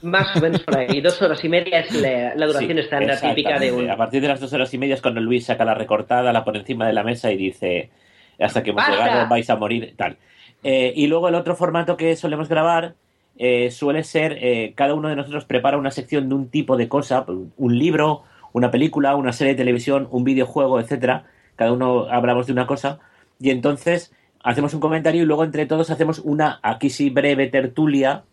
[0.00, 1.00] Más o menos por ahí.
[1.02, 3.90] Dos horas y media es la, la duración Sí, estándar típica de un.
[3.90, 6.44] A partir de las dos horas y media es cuando Luis saca la recortada, la
[6.44, 7.90] pone encima de la mesa y dice,
[8.38, 9.04] hasta que hemos ¡Basta!
[9.04, 10.16] llegado vais a morir, tal.
[10.62, 12.94] Eh, y luego el otro formato que solemos grabar
[13.38, 16.88] eh, suele ser, eh, cada uno de nosotros prepara una sección de un tipo de
[16.88, 18.22] cosa, un libro,
[18.52, 21.24] una película, una serie de televisión, un videojuego, etcétera.
[21.56, 22.98] Cada uno hablamos de una cosa
[23.38, 28.24] y entonces hacemos un comentario y luego entre todos hacemos una, aquí sí, breve tertulia,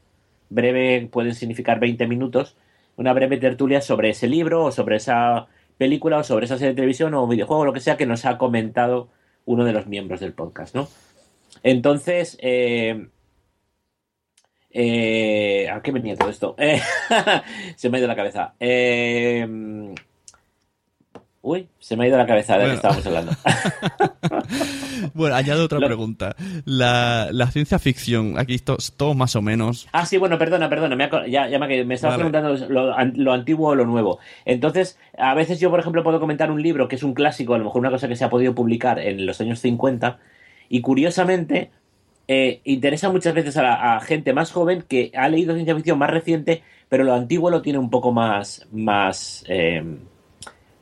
[0.50, 2.56] breve pueden significar 20 minutos,
[2.96, 6.76] una breve tertulia sobre ese libro o sobre esa película o sobre esa serie de
[6.76, 9.10] televisión o videojuego, lo que sea que nos ha comentado
[9.46, 10.88] uno de los miembros del podcast, ¿no?
[11.64, 13.08] Entonces, eh,
[14.74, 16.56] eh, ¿a qué venía todo esto?
[16.58, 16.82] Eh,
[17.76, 18.54] se me ha ido la cabeza.
[18.60, 19.48] Eh,
[21.46, 22.72] Uy, se me ha ido la cabeza de Bueno.
[22.72, 23.32] que estábamos hablando.
[25.14, 26.36] Bueno, añado otra Lo- pregunta.
[26.64, 29.90] La, la ciencia ficción, aquí to- todo más o menos.
[29.92, 32.30] Ah, sí, bueno, perdona, perdona, me, ha ya, ya me, me estabas Vale.
[32.32, 34.20] preguntando lo, an- lo antiguo o lo nuevo.
[34.46, 37.58] Entonces, a veces yo, por ejemplo, puedo comentar un libro que es un clásico, a
[37.58, 40.20] lo mejor una cosa que se ha podido publicar en los años 50,
[40.70, 41.72] y curiosamente
[42.28, 45.98] eh, interesa muchas veces a, la- a gente más joven que ha leído ciencia ficción
[46.00, 49.84] más reciente, pero lo antiguo lo tiene un poco más, más, eh,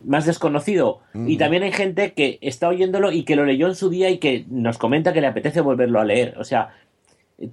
[0.03, 1.01] más desconocido.
[1.27, 4.17] Y también hay gente que está oyéndolo y que lo leyó en su día y
[4.17, 6.35] que nos comenta que le apetece volverlo a leer.
[6.37, 6.75] O sea,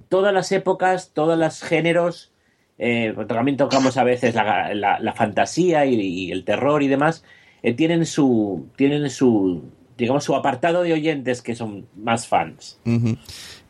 [0.09, 2.31] todas las épocas, todos los géneros,
[2.77, 7.23] eh, también tocamos a veces la, la- la fantasía y, y el terror y demás,
[7.63, 9.63] eh, tienen su, tienen su,
[9.97, 12.79] digamos, su apartado de oyentes que son más fans.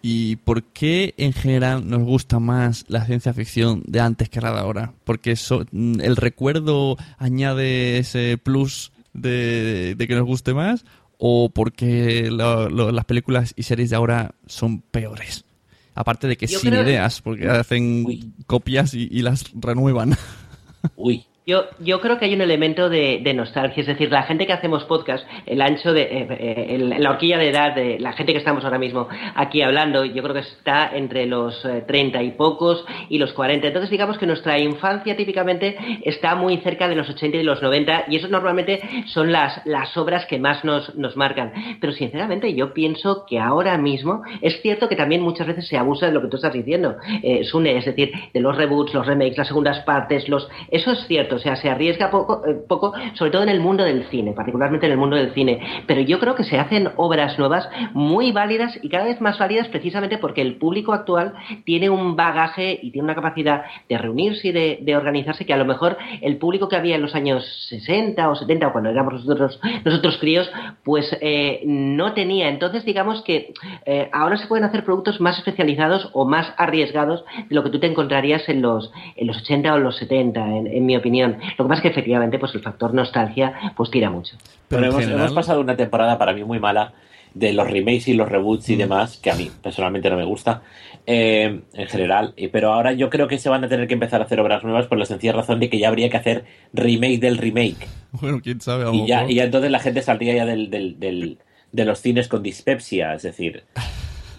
[0.01, 4.53] ¿Y por qué en general nos gusta más la ciencia ficción de antes que la
[4.53, 4.93] de ahora?
[5.03, 10.85] Porque so- mm, el recuerdo añade ese plus de, de que nos guste más
[11.17, 15.43] o porque lo- lo- las películas y series de ahora son peores.
[15.95, 20.15] Aparte de que Yo sin creo- ideas, porque hacen copias y, y las renuevan.
[20.95, 21.25] Uy.
[21.49, 24.83] Yo, yo creo que hay un elemento de, nostalgia, es decir, la gente que hacemos
[24.83, 28.63] podcast, el ancho de eh, eh, la horquilla de edad de la gente que estamos
[28.63, 33.17] ahora mismo aquí hablando, yo creo que está entre los eh, 30 y pocos y
[33.17, 33.65] los 40.
[33.65, 38.03] Entonces, digamos que nuestra infancia típicamente está muy cerca de los 80 y los 90
[38.09, 41.51] y eso normalmente son las, las obras que más nos, nos marcan.
[41.81, 46.05] Pero sinceramente yo pienso que ahora mismo es cierto que también muchas veces se abusa
[46.05, 49.39] de lo que tú estás diciendo, eh, Sune, es decir, de los reboots, los remakes,
[49.39, 53.31] las segundas partes, los eso es cierto, o sea, se arriesga poco, eh, poco, sobre
[53.31, 55.83] todo en el mundo del cine, particularmente en el mundo del cine.
[55.87, 59.69] Pero yo creo que se hacen obras nuevas muy válidas y cada vez más válidas
[59.69, 64.51] precisamente porque el público actual tiene un bagaje y tiene una capacidad de reunirse y
[64.51, 68.35] de, organizarse que a lo mejor el público que había en los años 60 o
[68.35, 70.51] 70 o cuando éramos nosotros, nosotros críos,
[70.83, 72.49] pues eh, no tenía.
[72.49, 73.53] Entonces, digamos que
[73.85, 77.79] eh, ahora se pueden hacer productos más especializados o más arriesgados de lo que tú
[77.79, 81.28] te encontrarías en los, en los 80 o los 70, en, en mi opinión.
[81.57, 84.35] Lo que pasa es que efectivamente pues el factor nostalgia pues tira mucho.
[84.67, 86.93] Pero, hemos, hemos pasado una temporada para mí muy mala
[87.33, 90.63] de los remakes y los reboots y demás, que a mí personalmente no me gusta
[91.05, 92.33] eh, en general.
[92.51, 94.87] Pero ahora yo creo que se van a tener que empezar a hacer obras nuevas
[94.87, 97.87] por la sencilla razón de que ya habría que hacer remake del remake.
[98.13, 98.85] Bueno, quién sabe.
[98.85, 99.31] a Y ya, mejor.
[99.31, 101.37] y ya entonces la gente saldría ya del, del- del-
[101.71, 103.63] de los cines con dispepsia, es decir,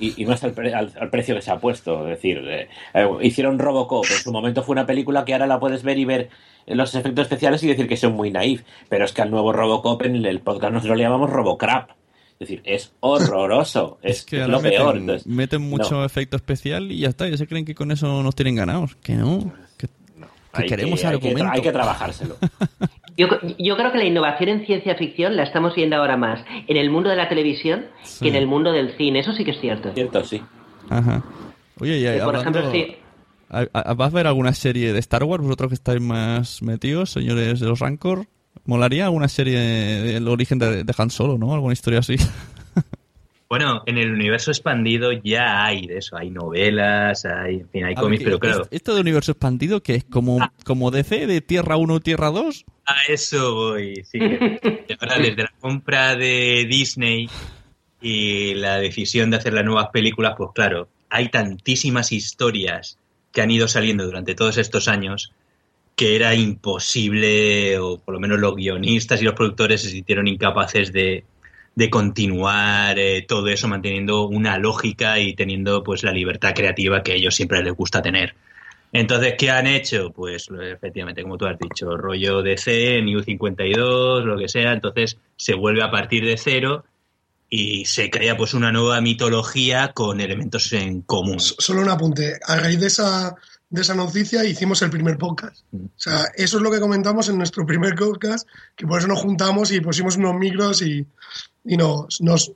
[0.00, 2.02] y, y más al, pre- al- al precio que se ha puesto.
[2.08, 5.60] Es decir, eh, eh, hicieron Robocop, en su momento fue una película que ahora la
[5.60, 6.28] puedes ver y ver
[6.66, 10.02] los efectos especiales y decir que son muy naif, pero es que al nuevo Robocop
[10.02, 11.90] en el podcast nosotros le llamamos Robocrap.
[12.38, 14.94] Es decir, es horroroso, es, que es lo peor.
[14.94, 16.04] meten, entonces, meten mucho no.
[16.04, 17.28] efecto especial y ya está.
[17.28, 18.96] Ya se creen que con eso nos tienen ganados.
[18.96, 19.52] Que no.
[19.76, 21.52] Que, queremos que- hay que tra- argumento.
[21.52, 22.36] hay que trabajárselo.
[23.16, 23.26] Yo,
[23.58, 26.88] yo creo que la innovación en ciencia ficción la estamos viendo ahora más en el
[26.90, 27.86] mundo de la televisión
[28.20, 29.18] que en el mundo del cine.
[29.20, 29.92] Eso sí que es cierto.
[29.92, 30.40] Cierto, sí.
[30.88, 31.22] Ajá.
[31.80, 32.96] Oye, y Eh, por hablando- ejemplo, sí.
[33.50, 35.42] ¿A- a- ¿Vas a ver alguna serie de Star Wars?
[35.42, 38.26] Vosotros que estáis más metidos, señores de los Rancor.
[38.64, 41.52] ¿Molaría alguna serie del origen de, de Han Solo, no?
[41.54, 42.16] Alguna historia así.
[43.48, 47.96] Bueno, en el universo expandido ya hay de eso, hay novelas, hay, en fin, hay
[47.96, 51.76] cómics, ¿qué- pero claro, Esto de universo expandido, que es como, como DC de Tierra
[51.76, 52.64] 1 Tierra 2.
[52.86, 54.20] a eso voy, sí.
[55.00, 57.28] Ahora, desde la compra de Disney
[58.00, 62.98] y la decisión de hacer las nuevas películas, pues claro, hay tantísimas historias
[63.32, 65.32] que han ido saliendo durante todos estos años
[65.96, 70.92] que era imposible, o por lo menos los guionistas y los productores se sintieron incapaces
[70.92, 71.24] de,
[71.74, 77.12] de continuar eh, todo eso manteniendo una lógica y teniendo pues la libertad creativa que
[77.12, 78.34] a ellos siempre les gusta tener.
[78.92, 80.10] Entonces, ¿qué han hecho?
[80.10, 85.54] Pues efectivamente, como tú has dicho, rollo DC, New 52, lo que sea, entonces se
[85.54, 86.84] vuelve a partir de cero
[87.50, 91.40] y se crea pues una nueva mitología con elementos en común.
[91.40, 92.38] Solo un apunte.
[92.46, 93.34] A raíz de esa,
[93.68, 95.64] de esa noticia hicimos el primer podcast.
[95.74, 99.18] O sea, eso es lo que comentamos en nuestro primer podcast, que por eso nos
[99.18, 101.04] juntamos y pusimos unos micros y,
[101.64, 102.52] y nos, nos,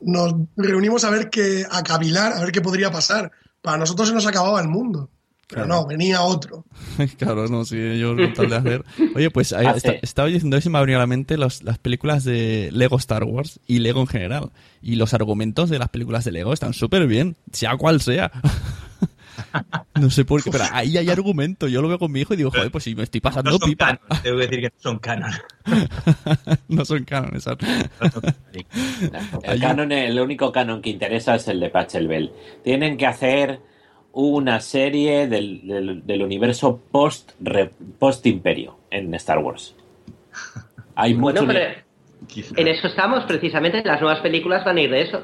[0.00, 3.32] nos reunimos a ver qué, a cavilar, a ver qué podría pasar.
[3.60, 5.10] Para nosotros se nos acababa el mundo.
[5.48, 5.80] Pero Claro.
[5.82, 6.66] no, venía otro.
[7.18, 8.84] claro, no, sí, yo con tal de hacer.
[9.16, 11.62] Oye, pues ahí Hace- está- estaba diciendo y me ha venido a la mente los-
[11.62, 14.50] las películas de Lego Star Wars y Lego en general.
[14.82, 18.30] Y los argumentos de las películas de Lego están súper bien, sea cual sea.
[19.94, 21.66] no sé por qué, pero ahí hay argumento.
[21.68, 23.58] Yo lo veo con mi hijo y digo, joder, pues si me estoy pasando No
[23.58, 23.86] son pipa.
[23.86, 25.30] canon, tengo que decir que no son canon.
[26.68, 27.64] no son canon, exacto.
[29.44, 32.32] El, canon, el único canon que interesa es el de Pachelbel.
[32.64, 33.60] Tienen que hacer
[34.12, 39.74] una serie del, del- del universo post, re- post imperio en Star Wars.
[40.94, 41.52] Hay Bueno, mucho...
[41.52, 41.82] pero
[42.56, 43.82] en eso estamos, precisamente.
[43.84, 45.22] Las nuevas películas van a ir de eso.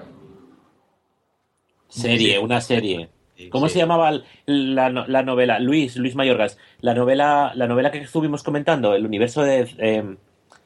[1.89, 3.09] Serie, una serie.
[3.51, 4.13] ¿Cómo se llamaba
[4.47, 5.59] la, la novela?
[5.59, 6.57] Luis, Luis Mayorgas.
[6.81, 9.69] La novela, la novela que estuvimos comentando, el universo de...
[9.79, 10.17] eh,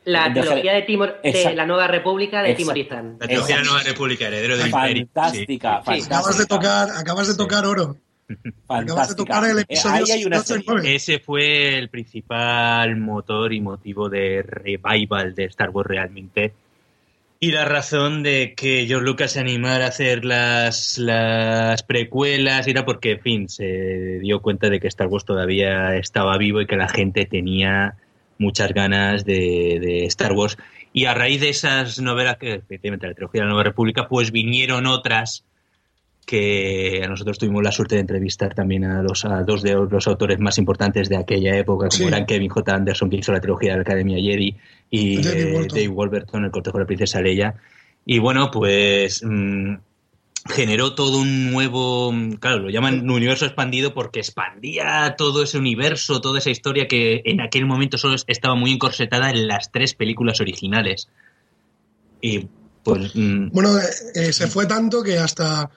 [0.05, 2.55] La de- trilogía de, Timor, de la Nueva República de.
[2.55, 3.17] Timorizán.
[3.21, 4.71] La trilogía de la Nueva República, heredero del.
[4.71, 6.03] Fantástica, Sí.
[6.07, 7.97] Acabas de tocar, acabas de tocar oro.
[8.69, 10.65] Acabas de tocar el episodio Eh, ahí hay una 8 y serie.
[10.67, 10.95] 9.
[10.95, 16.53] Ese fue el principal motor y motivo de revival de Star Wars realmente.
[17.41, 22.85] Y la razón de que George Lucas se animara a hacer las, las precuelas era
[22.85, 26.77] porque, en fin, se dio cuenta de que Star Wars todavía estaba vivo y que
[26.77, 27.95] la gente tenía
[28.39, 30.59] muchas ganas de, de Star Wars.
[30.93, 34.33] Y a raíz de esas novelas, que efectivamente la trilogía de la Nueva República, pues
[34.33, 35.45] vinieron otras
[36.29, 40.07] que a nosotros tuvimos la suerte de entrevistar también a, los, a dos de los
[40.07, 42.05] autores más importantes de aquella época, como Sí.
[42.05, 42.75] eran Kevin J.
[42.75, 44.55] Anderson, que hizo la trilogía de la Academia Jedi,
[44.91, 45.67] y David eh.
[45.71, 47.55] Dave Wolverton, el cortejo de la princesa Leia.
[48.05, 49.77] Y bueno, pues mm,
[50.51, 56.21] generó todo un nuevo, claro, lo llaman un universo expandido porque expandía todo ese universo,
[56.21, 60.43] toda esa historia que en aquel momento solo estaba muy encorsetada en las tres películas
[60.43, 61.09] originales.
[62.21, 62.49] Y
[62.85, 63.17] pues...
[63.17, 63.83] mm, Bueno, eh,
[64.15, 65.71] eh, se fue tanto que hasta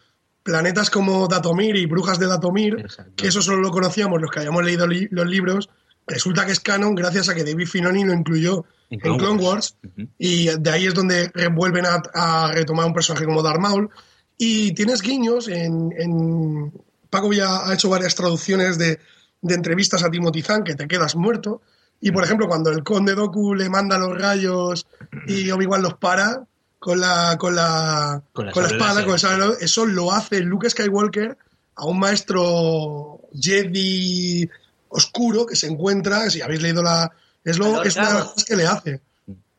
[0.44, 2.86] planetas como Datomir y Brujas de Datomir,
[3.16, 5.70] que eso solo lo conocíamos los que habíamos leído li- los libros,
[6.08, 9.76] resulta que es canon gracias a que David Filoni lo incluyó en Clone Clone, Wars.
[9.96, 13.90] Wars, y de ahí es donde vuelven a, a retomar un personaje como Darth Maul.
[14.38, 15.94] Y tienes guiños en...
[15.98, 16.74] en-
[17.12, 18.98] Paco ya ha hecho varias traducciones de,
[19.42, 21.62] de entrevistas a Timothy Zahn que te quedas muerto.
[22.00, 24.88] Y por ejemplo, cuando el conde Doku le manda los rayos
[25.28, 26.48] y Obi-Wan los para
[26.82, 30.12] con la, con la, Con la con la sable espada, con el sable eso lo
[30.12, 31.38] hace Luke Skywalker
[31.76, 34.50] a un maestro Jedi
[34.90, 37.12] oscuro que se encuentra, si habéis leído la...
[37.44, 39.02] Es, lo, Claro, es una de las cosas que le hace.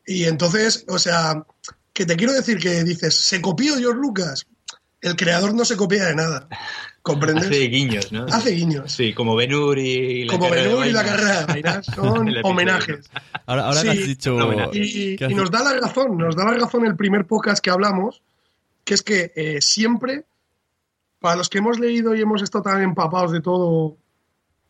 [0.04, 1.44] Y entonces, o sea,
[1.92, 4.46] que te quiero decir que dices, se copió George Lucas.
[5.00, 6.48] El creador no se copia de nada.
[7.02, 7.46] ¿Comprendes?
[7.46, 8.26] Hace guiños, ¿no?
[8.26, 8.92] Hace guiños.
[8.92, 13.10] Sí, como Ben-Hur y la Como carrera de Ben-Hur y la carrera son homenajes.
[13.44, 14.38] Ahora, ahora que has dicho...
[14.72, 18.22] Y, y nos da la razón, nos da la razón el primer podcast que hablamos,
[18.84, 20.24] que es que eh, siempre,
[21.18, 23.96] para los que hemos leído y hemos estado tan empapados de todo,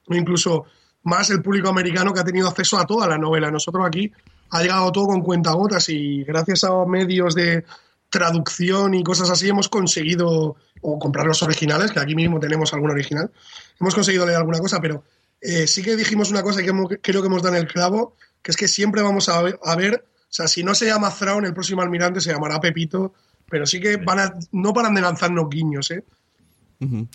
[0.07, 0.65] o incluso
[1.03, 4.11] más el público americano que ha tenido acceso a toda la novela, nosotros aquí
[4.51, 7.65] ha llegado todo con cuentagotas y gracias a medios de
[8.13, 12.91] traducción y cosas así hemos conseguido, o comprar los originales, que aquí mismo tenemos algún
[12.91, 13.31] original,
[13.81, 15.03] hemos conseguido leer alguna cosa, pero
[15.41, 18.17] eh, sí que dijimos una cosa que hemos- creo que hemos dado en el clavo,
[18.43, 21.11] que es que siempre vamos a ver, a ver, o sea, si no se llama
[21.13, 23.15] Thrawn, el próximo almirante se llamará Pepito,
[23.51, 26.05] pero sí que van a, no paran de lanzarnos guiños, ¿eh?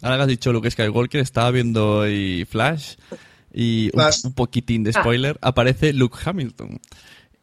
[0.01, 2.95] Ahora que has dicho Luke Skywalker, estaba viendo y Flash
[3.53, 4.19] y un- Flash.
[4.25, 5.01] Un, poquitín de Ah.
[5.01, 6.79] spoiler, aparece Luke Hamilton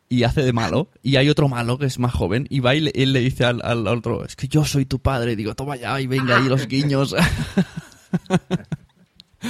[0.08, 2.80] y hace de malo y hay otro malo que es más joven y va y
[2.80, 5.54] le, él le dice al, al otro, es que yo soy tu padre, y digo,
[5.54, 7.14] toma ya y venga ahí los guiños.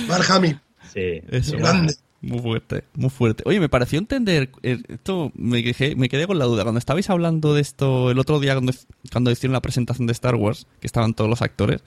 [0.09, 0.61] Mark Hamill.
[0.93, 1.21] Sí.
[1.29, 1.95] Eso, Grande.
[2.21, 3.43] Muy fuerte, muy fuerte.
[3.47, 7.11] Oye, me pareció entender, eh, esto me quedé, me quedé con la duda, cuando estabais
[7.11, 8.73] hablando de esto el otro día cuando,
[9.13, 11.83] cuando hicieron la presentación de Star Wars, que estaban todos los actores,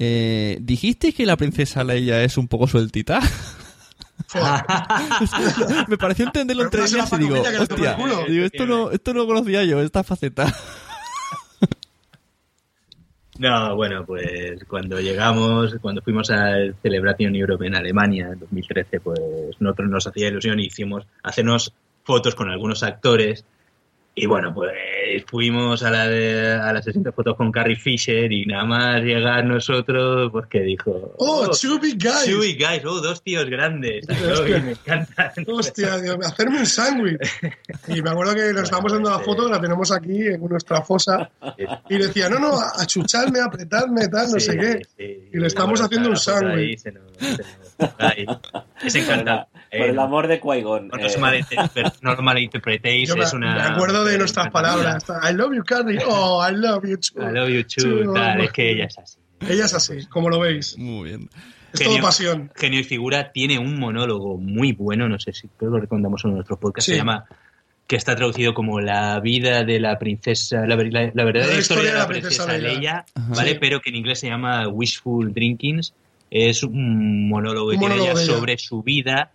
[0.00, 3.20] eh, ¿dijisteis que la princesa Leia es un poco sueltita?
[5.88, 7.96] me pareció entenderlo la líneas y digo, hostia,
[8.28, 10.52] digo, esto no, esto no conocía yo, esta faceta.
[13.40, 19.18] No, bueno, pues cuando llegamos, cuando fuimos al Celebration Europe en Alemania en 2013, pues
[19.60, 21.72] nosotros nos hacía ilusión y hicimos hacernos
[22.04, 23.46] fotos con algunos actores.
[24.12, 24.72] Y bueno, pues
[25.26, 29.00] fuimos a la, de- a la sesión de fotos con Carrie Fisher y nada más
[29.02, 31.14] llegar nosotros, pues que dijo...
[31.16, 32.26] ¡Oh, two big guys!
[32.38, 34.04] Big guys, oh, dos tíos grandes.
[34.10, 34.58] Hostia.
[34.60, 35.32] Me encanta.
[35.46, 37.18] Hostia, Dios hacerme un sándwich.
[37.88, 41.30] Y me acuerdo que nos estábamos dando la foto, la tenemos aquí en nuestra fosa,
[41.88, 44.82] y decía, no, no, achuchadme, apretadme, tal, no Sí, sé qué.
[44.98, 45.28] sí.
[45.32, 46.82] Y le estamos haciendo un sándwich.
[48.84, 49.46] Es encantador.
[49.70, 50.88] Por el Eh, amor de Qui-Gon.
[50.88, 53.54] No, os eh, no lo malinterpretéis, me, es una...
[53.54, 55.04] me acuerdo de nuestras palabras.
[55.08, 55.98] I love you, Carrie.
[56.08, 57.20] Oh, I love you too.
[57.22, 59.18] I love you too, tal, es que ella es así.
[59.48, 60.76] Ella es así, como lo veis.
[60.76, 61.30] Muy bien.
[61.72, 62.50] Es todo pasión.
[62.56, 66.24] Genio y figura tiene un monólogo muy bueno, no sé si creo que lo recomendamos
[66.24, 66.92] en nuestro podcast, Sí.
[66.92, 67.24] se llama
[67.86, 71.92] que está traducido como la vida de la princesa, la, la- la verdadera La historia
[71.92, 73.28] de la princesa, Leia, Ajá.
[73.36, 73.52] ¿vale?
[73.52, 73.58] Sí.
[73.60, 75.94] Pero que en inglés se llama Wishful Drinkings.
[76.30, 78.16] Es un monólogo que Un tiene ella.
[78.16, 79.32] sobre su vida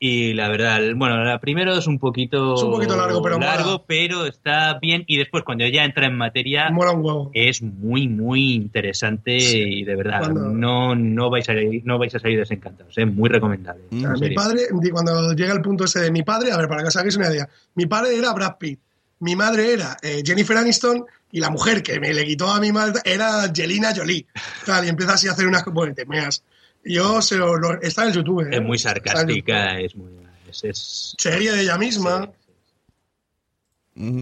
[0.00, 3.64] Y la verdad, bueno, la primero es un poquito, Es un poquito largo, pero largo,
[3.72, 3.82] mola.
[3.86, 5.02] pero está bien.
[5.08, 7.30] Y después, cuando ya entra en materia, Mola un huevo.
[7.34, 12.20] es muy, muy interesante y de verdad, Cuando- no, no, vais a, no vais a
[12.20, 12.96] salir desencantados.
[12.96, 13.82] Es muy recomendable.
[13.92, 16.82] O sea, mi padre, cuando llega el punto ese de mi padre, a ver, para
[16.82, 18.78] que os hagáis una idea, mi padre era Brad Pitt,
[19.20, 22.70] mi madre era eh, Jennifer Aniston y la mujer que me le quitó a mi
[22.70, 24.26] madre era Angelina Jolie.
[24.64, 26.44] Tal, y empieza así a hacer unas bueno, te meas.
[26.84, 28.42] Yo se lo, lo- está en YouTube.
[28.46, 28.56] ¿eh?
[28.56, 30.12] Es muy sarcástica, es muy...
[30.48, 32.30] Es, es- Serie de ella misma.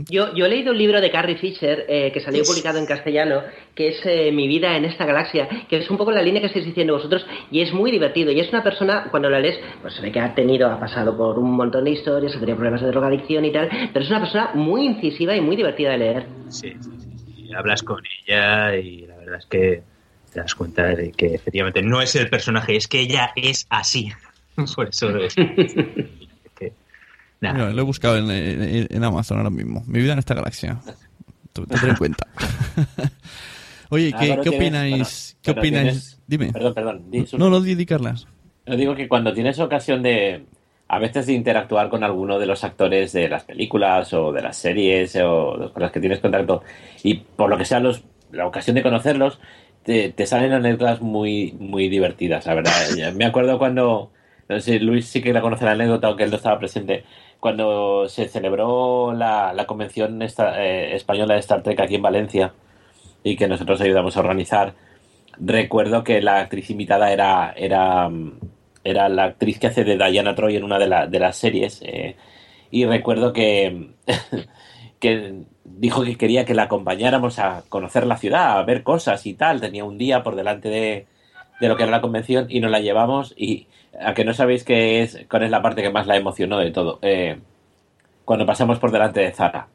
[0.09, 3.43] Yo, yo he leído un libro de Carrie Fisher eh, que salió publicado en castellano,
[3.75, 6.47] que es eh, Mi vida en esta galaxia, que es un poco la línea que
[6.47, 8.33] estáis diciendo vosotros, y es muy divertido.
[8.33, 11.15] Y es una persona, cuando la lees, pues se ve que ha tenido, ha pasado
[11.15, 14.21] por un montón de historias, ha tenido problemas de drogadicción y tal, pero es una
[14.21, 16.27] persona muy incisiva y muy divertida de leer.
[16.49, 17.53] Sí, sí, sí, sí.
[17.55, 19.83] Hablas con ella y la verdad es que
[20.37, 24.13] te das cuenta de que efectivamente no es el personaje, es que ella es así.
[24.77, 25.35] Por eso es.
[26.59, 26.73] que-
[27.41, 27.55] nada.
[27.55, 29.83] Mira, lo he buscado en, en- en Amazon ahora mismo.
[29.87, 30.79] Mi vida en esta galaxia.
[31.55, 32.27] Tú- Tendré en cuenta.
[33.89, 34.97] Oye, Ah, ¿qué, ¿qué tienes- opináis?
[34.97, 35.85] bueno, ¿Qué opináis?
[35.87, 36.53] tienes- Dime.
[36.53, 37.11] Perdón, perdón.
[37.11, 37.25] di.
[37.39, 38.27] No, no, di, Carlas.
[38.67, 40.45] Yo digo que cuando tienes ocasión de,
[40.89, 44.57] a veces de interactuar con alguno de los actores de las películas o de las
[44.59, 46.63] series o con los que tienes contacto
[47.05, 49.39] y por lo que sea los, la ocasión de conocerlos,
[50.13, 52.73] te, salen anécdotas muy, muy divertidas, la verdad.
[53.15, 54.11] Me acuerdo cuando,
[54.49, 57.05] no sé, Luis sí que la conoce la anécdota, aunque él no estaba presente,
[57.41, 62.53] cuando se celebró la, la convención eh, española de Star Trek aquí en Valencia
[63.25, 64.75] y que nosotros ayudamos a organizar
[65.39, 68.11] recuerdo que la actriz invitada era, era,
[68.85, 71.83] era la actriz que hace de Diana Troy en una de, la- de las series.
[71.83, 72.17] eh,
[72.71, 73.91] y recuerdo que,
[75.01, 75.35] que
[75.77, 79.61] dijo que quería que la acompañáramos a conocer la ciudad, a ver cosas y tal.
[79.61, 81.07] Tenía un día por delante de,
[81.61, 83.35] de lo que era la convención y nos la llevamos.
[83.37, 83.67] Y
[84.01, 86.71] a que no sabéis qué es, cuál es la parte que más la emocionó de
[86.71, 86.99] todo.
[87.03, 87.39] Eh,
[88.25, 89.69] cuando pasamos por delante de Zara.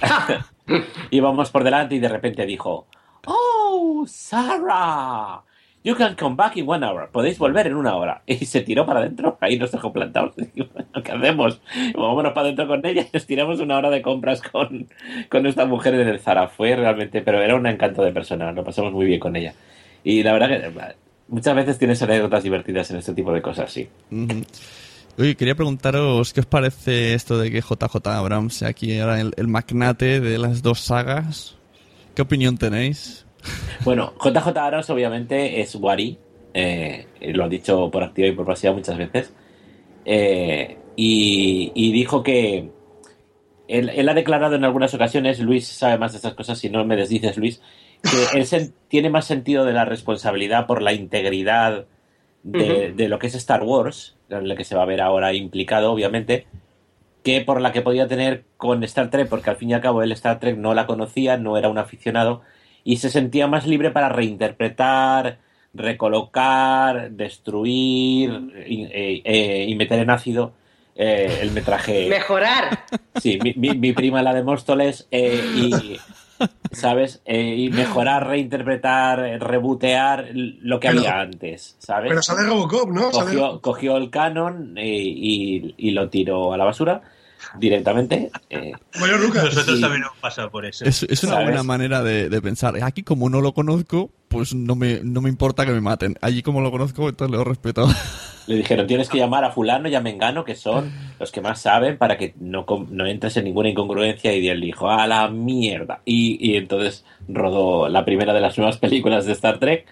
[1.10, 2.86] Íbamos por delante y de repente dijo,
[3.26, 5.42] ¡Oh, Sarah!
[5.82, 7.08] You can come back in one hour.
[7.10, 8.22] Podéis volver en una hora.
[8.26, 9.38] Y se tiró para adentro.
[9.40, 10.34] Ahí nos dejó plantados.
[11.04, 11.60] ¿Qué hacemos?
[11.94, 14.88] Vámonos para adentro con ella y nos tiramos una hora de compras con,
[15.30, 16.48] con esta mujer en el Zara.
[16.48, 18.52] Fue realmente, pero era un encanto de persona.
[18.52, 19.54] Lo pasamos muy bien con ella.
[20.04, 20.94] Y la verdad que eh,
[21.28, 23.88] muchas veces tienes anécdotas divertidas en este tipo de cosas, sí.
[25.18, 29.32] Oye, quería preguntaros qué os parece esto de que JJ Abrams sea aquí ahora el,
[29.36, 31.56] el magnate de las dos sagas.
[32.14, 33.24] ¿Qué opinión tenéis?
[33.84, 36.18] Bueno, JJ Abrams obviamente es Wari,
[36.52, 39.32] eh, lo ha dicho por activa y por pasiva muchas veces,
[40.04, 42.70] eh, y, y dijo que
[43.68, 46.84] él, él ha declarado en algunas ocasiones, Luis sabe más de estas cosas, si no
[46.84, 47.62] me desdices Luis,
[48.02, 51.86] que él tiene más sentido de la responsabilidad por la integridad
[52.42, 55.92] de lo que es Star Wars, en la que se va a ver ahora implicado
[55.92, 56.46] obviamente,
[57.22, 60.02] que por la que podía tener con Star Trek, porque al fin y al cabo
[60.02, 62.42] él Star Trek no la conocía, no era un aficionado,
[62.84, 65.38] y se sentía más libre para reinterpretar,
[65.74, 70.52] recolocar, destruir y, eh, eh, y meter en ácido
[70.96, 72.06] eh, el metraje.
[72.10, 72.84] Mejorar.
[73.20, 75.98] Sí, mi, mi- mi prima la de Móstoles eh, y,
[76.72, 77.22] ¿sabes?
[77.24, 82.08] Eh, y mejorar, reinterpretar, rebotear lo que Pero- había antes, ¿sabes?
[82.08, 83.10] Pero sale Robocop, ¿no?
[83.10, 87.02] Cogió, cogió el canon y, y lo tiró a la basura
[87.58, 88.30] directamente.
[88.50, 89.44] eh, Bueno, Lucas.
[89.44, 90.84] Nosotros también hemos pasado por eso.
[90.84, 91.46] Es, es una ¿Sabes?
[91.48, 92.74] buena manera de, de pensar.
[92.82, 96.16] Aquí como no lo conozco, pues no me, no me importa que me maten.
[96.20, 97.88] Allí como lo conozco, entonces lo respeto.
[98.46, 101.60] Le dijeron, tienes que llamar a fulano y a Mengano, que son los que más
[101.60, 104.34] saben, para que no, no entres en ninguna incongruencia.
[104.34, 106.00] Y él dijo, a la mierda.
[106.04, 109.86] Y, y entonces rodó la primera de las nuevas películas de Star Trek,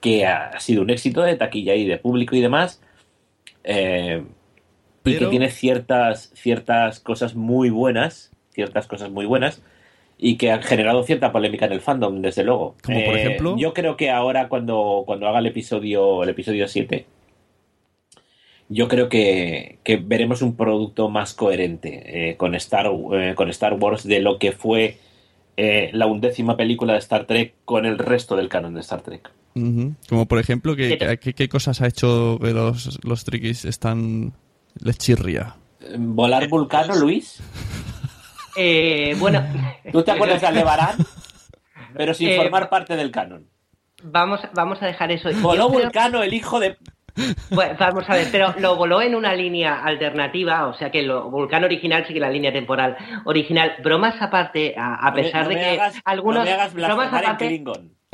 [0.00, 2.80] que ha sido un éxito de taquilla y de público y demás.
[3.64, 4.22] eh,
[5.06, 9.62] Y que tiene ciertas, ciertas cosas muy buenas, ciertas cosas muy buenas,
[10.18, 12.74] y que han generado cierta polémica en el fandom, desde luego.
[12.82, 13.56] Como por Eh, ejemplo.
[13.58, 17.06] Yo creo que ahora cuando, cuando haga el episodio, el episodio 7,
[18.68, 23.74] yo creo que, que veremos un producto más coherente eh, con, Star, eh, con Star
[23.74, 24.98] Wars de lo que fue
[25.56, 29.30] eh, la undécima película de Star Trek con el resto del canon de Star Trek.
[30.08, 34.32] Como por ejemplo, ¿qué, qué, qué cosas ha hecho que los, los triquis están...
[34.80, 35.54] les chirría?
[35.98, 37.40] ¿Volar Vulcano, Luis?
[38.56, 39.44] Eh, bueno.
[39.92, 40.96] ¿Tú te acuerdas de Aldebarán?
[41.96, 43.46] Pero sin Eh, formar parte del canon.
[44.02, 45.30] Vamos, vamos a dejar eso.
[45.30, 46.76] Yo Voló creo- Vulcano, el hijo de...
[47.50, 51.30] Bueno, vamos a ver, pero lo voló en una línea alternativa, o sea que lo
[51.30, 53.72] Vulcano original sigue la línea temporal original.
[53.82, 56.52] Bromas aparte, a, a No me- pesar no de me que hagas- algunos no me
[56.52, 57.64] hagas bromas en aparte.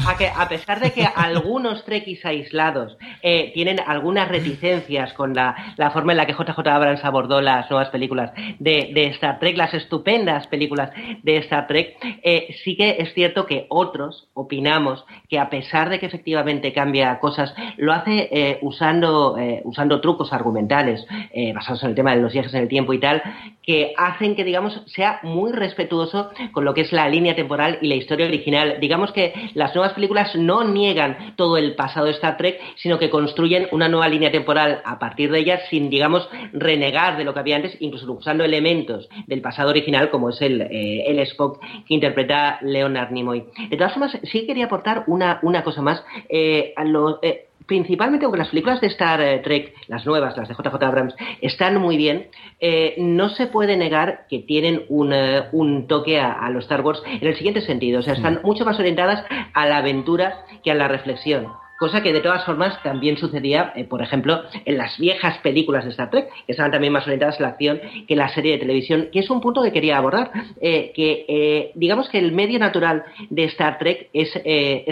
[0.07, 5.74] A que a pesar de que algunos trekkies aislados eh, tienen algunas reticencias con la,
[5.76, 9.57] la, forma en la que JJ Abrams abordó las nuevas películas de, de Star Trek,
[9.57, 10.90] las estupendas películas
[11.22, 15.98] de Star Trek, eh, sí que es cierto que otros opinamos que a pesar de
[15.98, 21.07] que efectivamente cambia cosas, lo hace eh, usando, usando trucos argumentales
[21.55, 23.22] basados en el tema de los viajes en el tiempo y tal,
[23.62, 27.88] que hacen que, digamos, sea muy respetuoso con lo que es la línea temporal y
[27.88, 28.78] la historia original.
[28.80, 33.11] Digamos que las nuevas películas no niegan todo el pasado de Star Trek, sino que
[33.11, 37.40] construyen una nueva línea temporal a partir de ellas sin, digamos, renegar de lo que
[37.40, 41.95] había antes, incluso usando elementos del pasado original, como es el, eh, el Spock que
[41.95, 43.45] interpreta Leonard Nimoy.
[43.70, 46.05] De todas formas, sí quería aportar una, una cosa más.
[46.28, 50.54] Eh, a lo, eh, principalmente aunque las películas de Star Trek, las nuevas, las de
[50.54, 52.28] JJ Abrams, están muy bien,
[52.60, 56.82] eh, no se puede negar que tienen un, uh, un toque a, a, los Star
[56.82, 58.00] Wars en el siguiente sentido.
[58.00, 61.48] O sea, están mucho más orientadas a la aventura que a la reflexión
[61.83, 65.91] cosa que de todas formas también sucedía, eh, por ejemplo, en las viejas películas de
[65.91, 69.09] Star Trek, que estaban también más orientadas a la acción que la serie de televisión,
[69.12, 70.30] que es un punto que quería abordar,
[70.61, 74.33] eh, que eh, digamos que el medio natural de Star Trek es,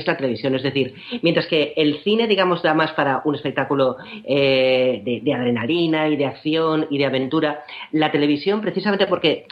[0.05, 5.33] la televisión, es decir, mientras que el cine, digamos, da más para un espectáculo de,
[5.33, 7.63] adrenalina y de acción y de aventura,
[7.93, 9.47] la televisión, precisamente porque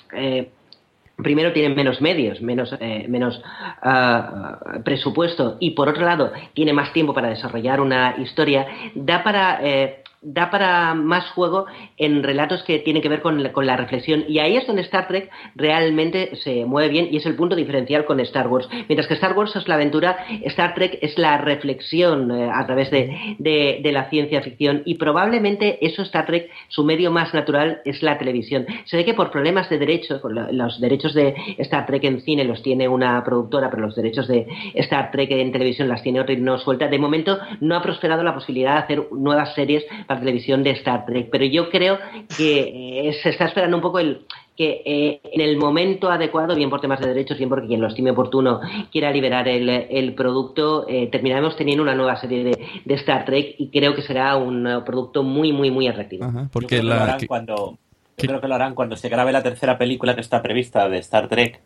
[1.23, 3.41] primero tienen menos medios, menos, eh, menos
[3.85, 9.59] uh, presupuesto y por otro lado tiene más tiempo para desarrollar una historia, da para
[9.63, 11.67] eh, da para más juego
[11.97, 14.25] en relatos que tienen que ver con la, con la, reflexión.
[14.29, 18.05] Y ahí es donde Star Trek realmente se mueve bien y es el punto diferencial
[18.05, 18.69] con Star Wars.
[18.89, 22.91] Mientras que Star Wars es la aventura, Star Trek es la reflexión eh, a través
[22.91, 24.83] de, de, de, la ciencia ficción.
[24.85, 28.67] Y probablemente eso Star Trek, su medio más natural es la televisión.
[28.87, 32.63] Se ve que por problemas de derechos, los derechos de Star Trek en cine los
[32.63, 36.39] tiene una productora, pero los derechos de Star Trek en televisión las tiene otra y
[36.39, 36.89] no suelta.
[36.89, 41.05] De momento no ha prosperado la posibilidad de hacer nuevas series para televisión de Star
[41.05, 41.99] Trek, pero yo creo
[42.37, 44.23] que eh, se está esperando un poco el
[44.57, 47.87] que eh, en el momento adecuado, bien por temas de derechos, bien porque quien lo
[47.87, 52.95] estime oportuno quiera liberar el, el producto, eh, terminaremos teniendo una nueva serie de, de,
[52.95, 56.25] Star Trek y creo que será un producto muy, muy, muy atractivo.
[56.25, 57.79] Ajá, porque yo creo la, que lo harán cuando
[58.17, 60.99] yo creo que lo harán cuando se grabe la tercera película que está prevista de
[60.99, 61.61] Star Trek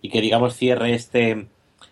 [0.00, 1.46] y que digamos cierre este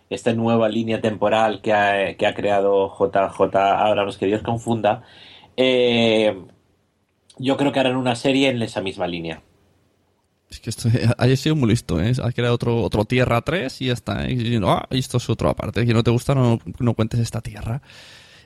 [0.09, 5.05] esta nueva línea temporal que ha, que ha creado JJ Abrams, que Dios confunda,
[5.57, 6.37] eh,
[7.39, 9.43] yo creo que harán una serie en esa misma línea.
[10.51, 10.89] Es que esto
[11.19, 12.13] haya sido muy listo, ¿eh?
[12.23, 14.27] Ha creado otro, otro Tierra 3 y ya está.
[14.27, 14.33] ¿eh?
[14.33, 15.87] Y ah, esto es otro aparte.
[15.87, 17.83] Si no te gusta, no, no cuentes esta Tierra.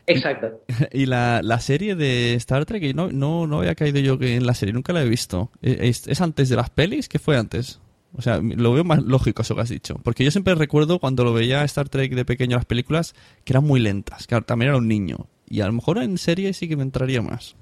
[0.06, 0.60] Exacto.
[0.92, 4.46] Y la, la serie de Star Trek, no, no, no había caído yo que en
[4.46, 5.50] la serie, nunca la he visto.
[5.62, 7.08] ¿Es, es antes de las pelis?
[7.08, 7.80] ¿Qué fue antes?
[8.16, 9.98] O sea, lo veo más lógico eso que has dicho.
[10.02, 13.64] Porque yo siempre recuerdo cuando lo veía Star Trek de pequeño las películas, que eran
[13.64, 14.26] muy lentas.
[14.26, 15.26] Claro, también era un niño.
[15.48, 17.56] Y a lo mejor en serie sí que me entraría más.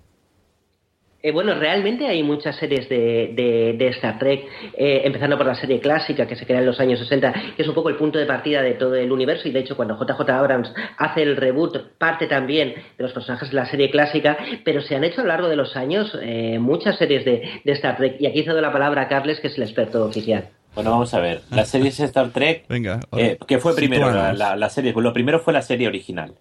[1.22, 4.44] Eh, bueno, realmente hay muchas series de, de, de Star Trek,
[4.76, 7.68] eh, empezando por la serie clásica que se crea en los años 60, que es
[7.68, 10.28] un poco el punto de partida de todo el universo, y de hecho cuando JJ
[10.28, 14.96] Abrams hace el reboot, parte también de los personajes de la serie clásica, pero se
[14.96, 18.16] han hecho a lo largo de los años eh, muchas series de, de, Star Trek,
[18.18, 20.48] y aquí cedo la palabra a Carles, que es el experto oficial.
[20.74, 24.10] Bueno, vamos a ver, la serie Star Trek, Venga, eh, ¿qué fue primero?
[24.10, 26.32] La, la, la serie, pues lo primero fue la serie original,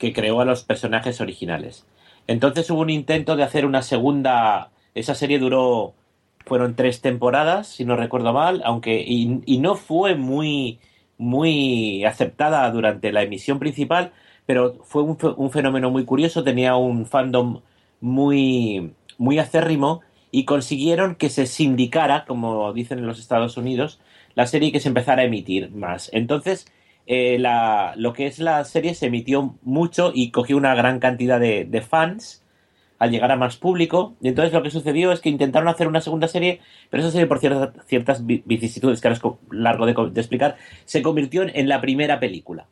[0.00, 1.86] que creó a los personajes originales.
[2.26, 4.70] Entonces hubo un intento de hacer una segunda.
[4.94, 5.94] Esa serie duró.
[6.46, 9.04] Fueron tres temporadas, si no recuerdo mal, aunque.
[9.06, 10.80] Y, no fue muy.
[11.18, 14.12] muy aceptada durante la emisión principal,
[14.46, 17.60] pero fue un, un fenómeno muy curioso, tenía un fandom
[18.00, 18.94] muy.
[19.18, 20.00] muy acérrimo
[20.32, 24.00] y consiguieron que se sindicara, como dicen en los Estados Unidos,
[24.34, 26.08] la serie que se empezara a emitir más.
[26.14, 26.66] Entonces,
[27.06, 31.40] eh, la, lo que es la serie se emitió mucho y cogió una gran cantidad
[31.40, 32.44] de, fans
[32.98, 34.14] al llegar a más público.
[34.20, 37.26] Y entonces lo que sucedió es que intentaron hacer una segunda serie, pero esa serie,
[37.26, 41.68] por ciertas, ciertas vi- vicisitudes que ahora es largo de, explicar, se convirtió en, en
[41.68, 42.66] la primera película.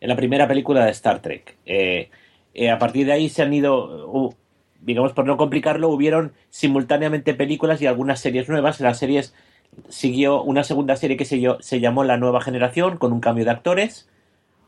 [0.00, 1.58] En la primera película de Star Trek.
[1.66, 2.08] Eh,
[2.54, 4.34] eh, a partir de ahí se han ido, uh,
[4.80, 8.80] digamos por no complicarlo, hubieron simultáneamente películas y algunas series nuevas.
[8.80, 9.34] Las series
[9.88, 14.08] siguió una segunda serie que se, llamó La Nueva Generación, con un cambio de actores.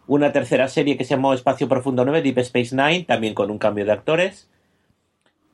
[0.07, 3.59] Una tercera serie que se llamó Espacio Profundo 9, Deep Space Nine, también con un
[3.59, 4.49] cambio de actores.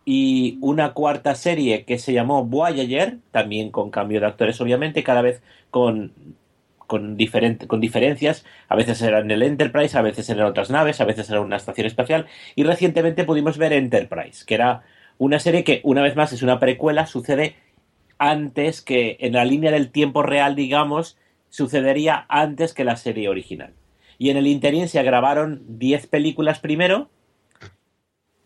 [0.04, 5.20] Y una cuarta serie que se llamó Voyager, también con cambio de actores, obviamente, cada
[5.20, 6.12] vez con,
[6.86, 7.18] con,
[7.66, 8.46] con diferencias.
[8.68, 11.56] A veces era en el Enterprise, a veces eran otras naves, a veces era una
[11.56, 12.26] estación espacial.
[12.54, 14.82] Y recientemente pudimos ver Enterprise, que era
[15.18, 17.56] una serie que, una vez más, es una precuela, sucede
[18.18, 21.16] antes que en la línea del tiempo real, digamos,
[21.48, 23.72] sucedería antes que la serie original.
[24.18, 27.08] Y en el interín se grabaron 10 películas primero,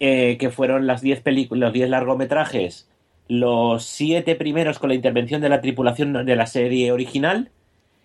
[0.01, 2.89] eh, que fueron las 10 películas, los 10 largometrajes,
[3.29, 7.51] los 7 primeros con la intervención de la tripulación de la serie original.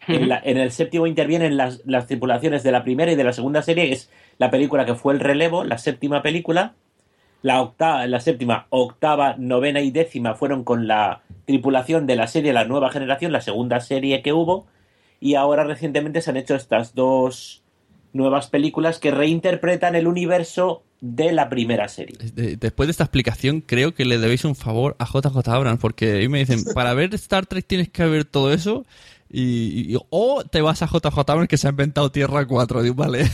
[0.07, 3.34] En, la- en el séptimo intervienen las, las tripulaciones de la primera y de la
[3.34, 6.76] segunda serie, es la película que fue el relevo, la séptima película.
[7.43, 12.51] La octava, la séptima, octava, novena y décima fueron con la tripulación de la serie
[12.53, 14.67] La Nueva Generación, la segunda serie que hubo.
[15.19, 17.63] Y ahora recientemente se han hecho estas dos
[18.13, 22.17] nuevas películas que reinterpretan el universo de la primera serie.
[22.33, 26.13] De- después de esta explicación, creo que le debéis un favor a JJ Abrams, porque
[26.13, 28.85] a mí me dicen, para ver Star Trek tienes que ver todo eso,
[29.29, 32.95] y, y- o te vas a JJ Abrams que se ha inventado Tierra 4, digo,
[32.95, 33.25] vale.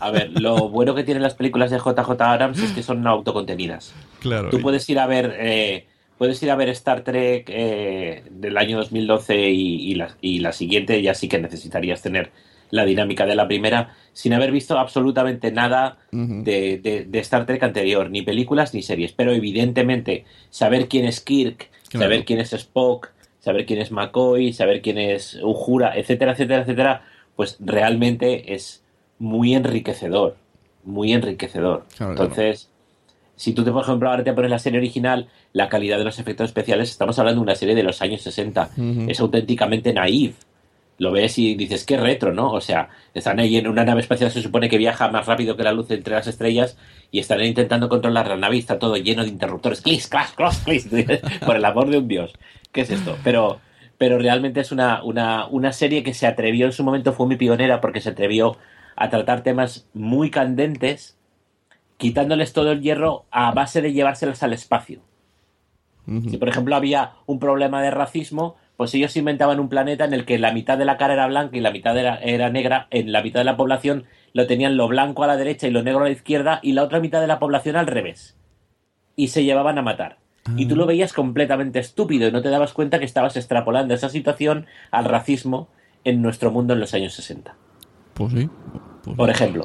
[0.00, 3.94] A ver, lo bueno que tienen las películas de JJ Abrams es que son autocontenidas.
[4.20, 4.50] Claro.
[4.50, 5.86] Tú puedes ir a ver, eh,
[6.18, 10.52] puedes ir a ver Star Trek eh, del año 2012 y, y la, y la
[10.52, 12.30] siguiente, ya sí que necesitarías tener
[12.70, 15.96] la dinámica de la primera, sin haber visto absolutamente nada
[16.44, 19.12] de, de- de Star Trek anterior, ni películas ni series.
[19.12, 22.04] Pero evidentemente, saber quién es Kirk, Claro.
[22.04, 23.08] saber quién es Spock,
[23.40, 27.02] saber quién es McCoy, saber quién es Uhura, etcétera, etcétera, etcétera,
[27.34, 28.82] pues realmente es
[29.18, 30.36] muy enriquecedor.
[30.84, 31.84] Muy enriquecedor.
[31.96, 32.70] Claro, Entonces,
[33.36, 36.18] si tú, te, por ejemplo, ahora te pones la serie original, la calidad de los
[36.18, 38.70] efectos especiales, estamos hablando de una serie de los años 60.
[38.76, 39.06] Ujú.
[39.08, 40.36] Es auténticamente naif.
[40.98, 42.50] Lo ves y dices, qué retro, ¿no?
[42.50, 45.62] O sea, están ahí en una nave espacial, se supone que viaja más rápido que
[45.62, 46.76] la luz entre las estrellas
[47.12, 49.80] y están ahí intentando controlar la nave y está todo lleno de interruptores.
[49.80, 50.88] Clis, clas, clas, clis.
[51.46, 52.32] Por el amor de un dios.
[52.72, 53.16] ¿Qué es esto?
[53.22, 53.60] Pero,
[53.96, 57.36] pero realmente es una, una, una serie que se atrevió en su momento, fue muy
[57.36, 58.56] pionera porque se atrevió
[58.98, 61.16] a tratar temas muy candentes,
[61.96, 65.00] quitándoles todo el hierro a base de llevárselos al espacio.
[66.30, 70.24] Si, por ejemplo, había un problema de racismo, pues ellos inventaban un planeta en el
[70.24, 72.86] que la mitad de la cara era blanca y la mitad era, era negra.
[72.90, 75.82] En la mitad de la población lo tenían lo blanco a la derecha y lo
[75.82, 78.38] negro a la izquierda y la otra mitad de la población al revés.
[79.16, 80.16] Y se llevaban a matar.
[80.56, 84.08] Y tú lo veías completamente estúpido y no te dabas cuenta que estabas extrapolando esa
[84.08, 85.68] situación al racismo
[86.04, 87.54] en nuestro mundo en los años 60.
[88.14, 88.48] Pues sí.
[89.16, 89.62] Por ejemplo.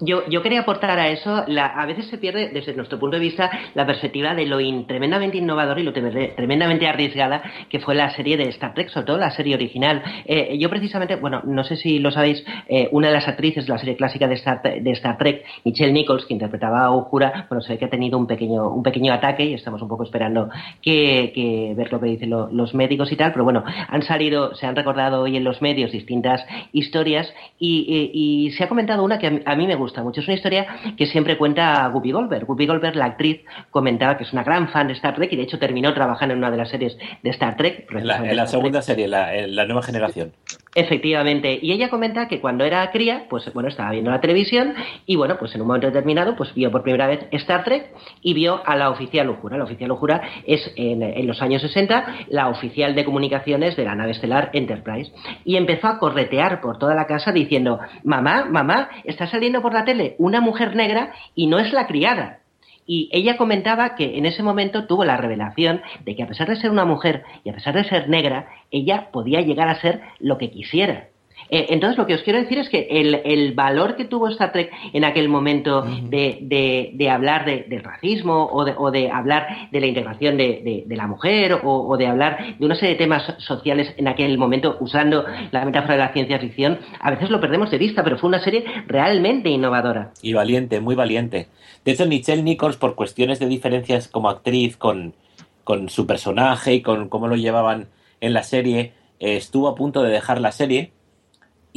[0.00, 3.20] Yo, yo quería aportar a eso, la- a veces se pierde desde nuestro punto de
[3.22, 8.10] vista la perspectiva de lo in- tremendamente innovador y lo tremendamente arriesgada que fue la
[8.10, 10.02] serie de Star Trek, sobre todo la serie original.
[10.26, 13.72] Eh, yo precisamente, bueno, no sé si lo sabéis, eh, una de las actrices de
[13.72, 17.60] la serie clásica de Star, de Star Trek, Michelle Nichols, que interpretaba a Uhura, bueno,
[17.62, 20.48] se ve que ha tenido un pequeño, un pequeño ataque y estamos un poco esperando
[20.82, 24.54] que, que ver lo que dicen lo- los médicos y tal, pero bueno, han salido,
[24.54, 29.02] se han recordado hoy en los medios distintas historias y, y- y se ha comentado
[29.02, 30.20] una que a a mí me gusta mucho.
[30.20, 30.66] Es una historia
[30.96, 32.46] que siempre cuenta Guppy Goldberg.
[32.46, 35.42] Guppy Goldberg, la actriz, comentaba que es una gran fan de Star Trek y de
[35.42, 37.86] hecho terminó trabajando en una de las series de Star Trek.
[37.90, 40.32] En la, en la segunda serie, la, en la nueva generación.
[40.78, 44.74] Efectivamente, y ella comenta que cuando era cría, pues bueno, estaba viendo la televisión
[45.06, 48.34] y bueno, pues en un momento determinado, pues vio por primera vez Star Trek y
[48.34, 49.56] vio a la oficial Ujura.
[49.56, 53.94] La oficial Ujura es en, en los años 60 la oficial de comunicaciones de la
[53.94, 55.10] nave estelar Enterprise
[55.46, 59.86] y empezó a corretear por toda la casa diciendo, mamá, mamá, está saliendo por la
[59.86, 62.40] tele una mujer negra y no es la criada.
[62.86, 66.56] Y ella comentaba que en ese momento tuvo la revelación de que a pesar de
[66.56, 70.38] ser una mujer y a pesar de ser negra, ella podía llegar a ser lo
[70.38, 71.08] que quisiera.
[71.48, 74.50] Eh, entonces, lo que os quiero decir es que el, el valor que tuvo Star
[74.52, 79.10] Trek en aquel momento de, de- de hablar de- del racismo o de, o de
[79.12, 82.74] hablar de la integración de, de- de la mujer o, o de hablar de una
[82.74, 87.10] serie de temas sociales en aquel momento usando la metáfora de la ciencia ficción, a
[87.12, 90.10] veces lo perdemos de vista, pero fue una serie realmente innovadora.
[90.22, 91.46] Y valiente, muy valiente.
[91.84, 95.14] De hecho, Michelle Nichols, por cuestiones de diferencias como actriz con,
[95.62, 97.86] con su personaje y con cómo lo llevaban
[98.20, 100.90] en la serie, eh, estuvo a punto de dejar la serie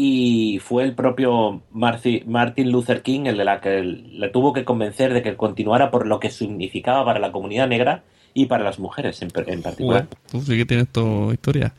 [0.01, 5.13] y fue el propio Martin Luther King el de la que le tuvo que convencer
[5.13, 9.21] de que continuara por lo que significaba para la comunidad negra y para las mujeres
[9.21, 10.07] en, en particular.
[10.31, 11.73] Sí que tienes tu historia.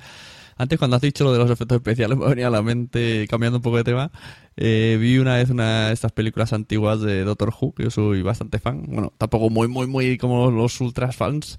[0.59, 3.57] Antes, cuando has dicho lo de los efectos especiales, me venía a la mente, cambiando
[3.57, 4.11] un poco de tema,
[4.55, 8.21] eh, vi una vez una de estas películas antiguas de Doctor Who, que yo soy
[8.21, 8.85] bastante fan.
[8.87, 11.57] Bueno, tampoco muy, muy, muy como los ultras fans.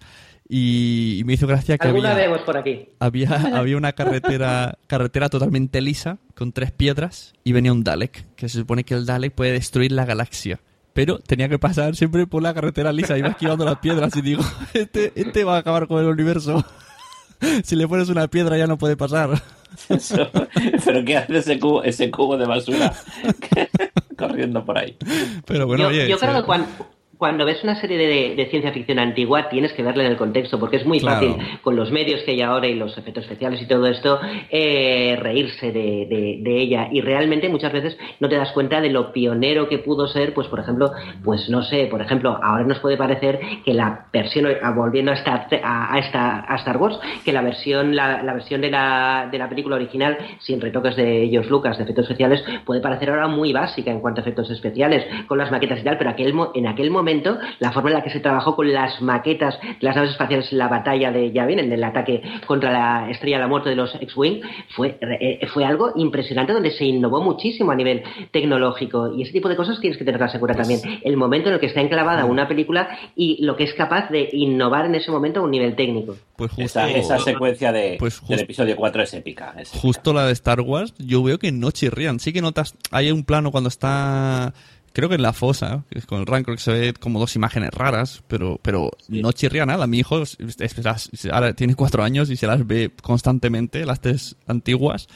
[0.53, 2.89] Y, y me hizo gracia que había, vemos por aquí.
[2.99, 8.49] había, había una carretera, carretera totalmente lisa, con tres piedras, y venía un Dalek, que
[8.49, 10.59] se supone que el Dalek puede destruir la galaxia.
[10.91, 14.43] Pero tenía que pasar siempre por la carretera lisa, iba esquivando las piedras y digo,
[14.73, 16.65] este, este va a acabar con el universo.
[17.63, 19.41] si le pones una piedra ya no puede pasar.
[19.87, 20.29] Eso-
[20.83, 22.93] Pero ¿qué hace ese cubo, ese cubo de basura
[24.17, 24.97] corriendo por ahí?
[25.45, 26.67] Pero bueno, yo oye, yo creo que cuan-
[27.21, 30.59] cuando ves una serie de, de, ciencia ficción antigua tienes que verla en el contexto,
[30.59, 31.35] porque es muy Claro.
[31.35, 34.19] fácil con los medios que hay ahora y los efectos especiales y todo esto,
[34.49, 36.87] eh, reírse de, de- de ella.
[36.91, 40.47] Y realmente muchas veces no te das cuenta de lo pionero que pudo ser, pues
[40.47, 40.89] por ejemplo,
[41.23, 45.47] pues no sé, por ejemplo, ahora nos puede parecer que la versión, volviendo a Star,
[45.63, 49.37] a, a esta, a Star Wars, que la versión, la, la versión de la, de
[49.37, 53.53] la película original, sin retoques de George Lucas, de efectos especiales, puede parecer ahora muy
[53.53, 56.89] básica en cuanto a efectos especiales, con las maquetas y tal, pero aquel, en aquel
[56.89, 57.10] momento,
[57.59, 60.57] la forma en la que se trabajó con las maquetas de las naves espaciales en
[60.57, 63.93] la batalla de Yavin, en el ataque contra la estrella de la muerte de los
[63.95, 64.41] X-Wing,
[64.75, 69.13] fue, eh, fue algo impresionante donde se innovó muchísimo a nivel tecnológico.
[69.15, 70.79] Y ese tipo de cosas tienes que tenerlas en cuenta también.
[71.03, 74.29] El momento en el que está enclavada una película y lo que es capaz de
[74.31, 76.15] innovar en ese momento a un nivel técnico.
[76.35, 79.53] Pues justo, Esa, esa secuencia de, Pues justo- del episodio 4 es épica.
[79.59, 82.19] es- justo la de Star Wars, yo veo que no chirrían.
[82.19, 84.53] Sí que notas, hay un plano cuando está,
[84.93, 87.71] creo que en la fosa, es con el Rancor, que se ve como dos imágenes
[87.71, 89.87] raras, pero, pero no chirría nada.
[89.87, 94.01] Mi hijo es- es- las- ahora tiene cuatro años y se las ve constantemente, las
[94.01, 95.07] tres antiguas.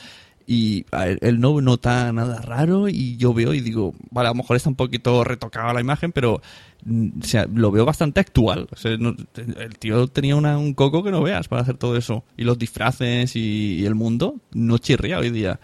[0.47, 4.35] Y él, él no nota nada raro y yo veo y digo, vale, a lo
[4.35, 6.39] mejor está un poquito retocada la imagen, pero
[6.85, 8.67] mm, o sea, lo veo bastante actual.
[8.71, 9.15] O sea, no-
[9.59, 12.23] el tío tenía una- un coco que no veas para hacer todo eso.
[12.37, 15.59] Y los disfraces y, y el mundo no chirría hoy día.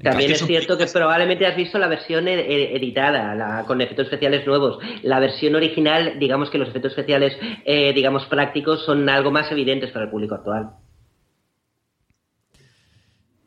[0.00, 4.78] También es cierto que probablemente has visto la versión editada, la, con efectos especiales nuevos.
[5.02, 9.90] La versión original, digamos que los efectos especiales, eh, digamos, prácticos son algo más evidentes
[9.90, 10.70] para el público actual.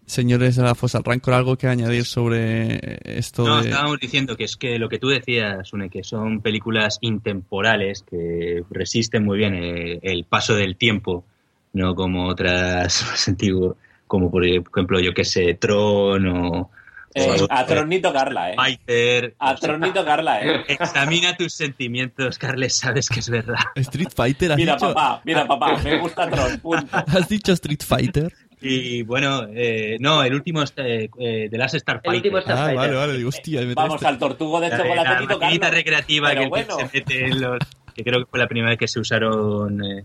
[0.06, 3.70] Señores de la Fosa Rancor, ¿algo que añadir sobre esto No, de...
[3.70, 8.64] estábamos diciendo que es que lo que tú decías, Une, que son películas intemporales que
[8.70, 11.26] resisten muy bien el, el paso del tiempo,
[11.74, 13.78] no como otras más antiguas,
[14.08, 16.72] como por ejemplo, yo que sé, Tron o...
[17.14, 18.56] Eh, o- a Tronito Carla, ¿eh?
[18.58, 19.36] Fighter.
[19.39, 20.66] A Tronito Carla, ¿eh?
[20.68, 23.56] Examina tus sentimientos, Carles, sabes que es verdad.
[23.76, 24.93] Street Fighter, has Mira, dicho...
[24.93, 26.88] papá, mira, papá, me gusta Tron, punto.
[27.08, 28.34] ¿Has dicho Street Fighter?
[28.62, 32.34] Y bueno, eh, no, el último es eh, eh, The Last Starfighter.
[32.34, 33.62] último Ah, vale, vale, digo, hostia.
[33.62, 36.89] me Vamos al tortugo de La, chocolate la Tito maquinita recreativa Pero que el se
[36.99, 37.60] mete en los...
[37.93, 40.03] Que creo que fue la primera vez que se usaron eh,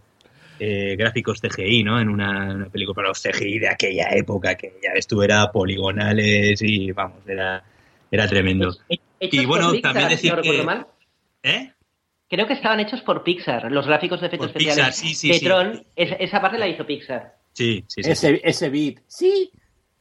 [0.60, 2.00] eh, gráficos CGI, ¿no?
[2.00, 6.60] En una, una película, pero los CGI de aquella época, que ya esto era poligonales
[6.62, 7.64] y, vamos, era,
[8.10, 8.68] era tremendo.
[8.88, 10.62] Hechos Y bueno, por Pixar, también decir no que...
[10.62, 10.86] mal.
[11.42, 11.72] ¿Eh?
[12.28, 15.28] Creo que estaban hechos por Pixar, los gráficos de efectos Por Pixar, especiales sí, sí,
[15.28, 15.44] de sí.
[15.46, 17.34] Tron, es- esa parte la hizo Pixar.
[17.52, 18.10] Sí, sí, sí.
[18.10, 18.98] Ese, ese beat.
[19.08, 19.50] Sí.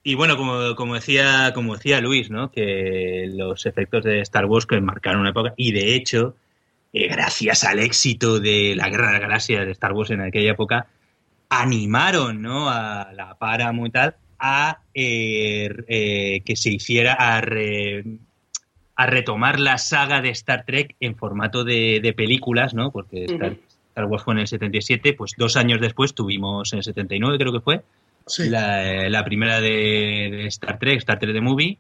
[0.03, 2.51] Y bueno, como, como decía, como decía Luis, ¿no?
[2.51, 6.36] Que los efectos de Star Wars que marcaron una época, y de hecho,
[6.94, 10.52] eh, gracias al éxito de la Guerra de las Galaxias de Star Wars en aquella
[10.52, 10.88] época,
[11.50, 12.70] animaron, ¿no?
[12.70, 18.04] A la Paramount y tal, a eh, eh, que se hiciera a, re-
[18.96, 22.92] a retomar la saga de Star Trek en formato de, de películas, ¿no?
[22.92, 23.56] Porque Star,
[24.06, 27.60] Wars fue en el 77, pues dos años después tuvimos en el 79, creo que
[27.62, 27.82] fue,
[28.28, 28.48] Sí.
[28.48, 31.78] la, la primera de, de Star Trek, Star Trek The Movie.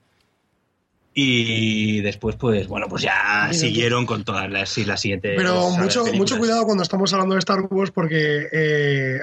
[1.21, 5.33] Y después, pues, bueno, pues ya siguieron con todas las, sí, las siguientes.
[5.35, 6.17] Pero mucho, películas.
[6.17, 9.19] mucho cuidado cuando estamos hablando de Star Wars porque eh,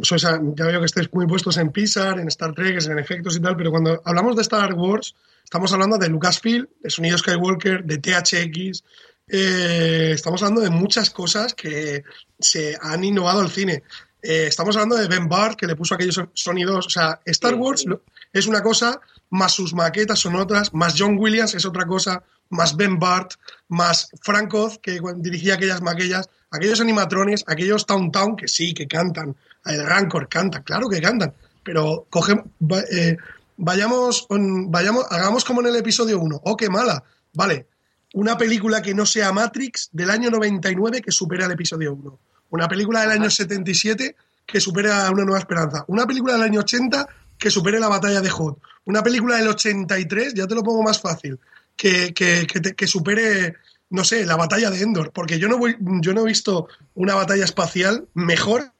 [0.00, 3.40] sois ya veo que estáis muy puestos en Pixar, en Star Trek, en efectos y
[3.40, 5.14] tal, pero cuando hablamos de Star Wars
[5.44, 8.82] estamos hablando de Lucasfilm, de Sonido Skywalker, de THX,
[9.28, 12.02] eh, estamos hablando de muchas cosas que
[12.38, 13.82] se han innovado al cine.
[14.22, 16.86] Eh, estamos hablando de Ben Barr, que le puso aquellos sonidos.
[16.86, 17.84] O sea, Star Wars
[18.32, 19.00] es una cosa,
[19.30, 23.32] más sus maquetas son otras, más John Williams es otra cosa, más Ben Bart,
[23.68, 28.86] más Frank Oz, que dirigía aquellas maquillas, aquellos animatrones, aquellos Town Town, que sí, que
[28.88, 29.36] cantan.
[29.64, 33.16] El Rancor canta, claro que cantan, pero coge, va- eh,
[33.56, 36.40] vayamos, on- vayamos, hagamos como en el episodio 1.
[36.44, 37.04] Oh, qué mala.
[37.34, 37.66] Vale,
[38.14, 42.18] una película que no sea Matrix del año 99 que supere al episodio 1.
[42.50, 45.84] Una película del año 77 que supere a Una Nueva Esperanza.
[45.86, 47.06] Una película del año 80
[47.40, 48.58] que supere la batalla de Hoth.
[48.84, 51.38] Una película del 83, ya te lo pongo más fácil,
[51.74, 53.54] que, que, que, te- que supere,
[53.90, 55.10] no sé, la batalla de Endor.
[55.12, 58.70] Porque yo no, voy, yo no he visto una batalla espacial mejor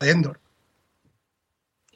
[0.00, 0.40] de Endor.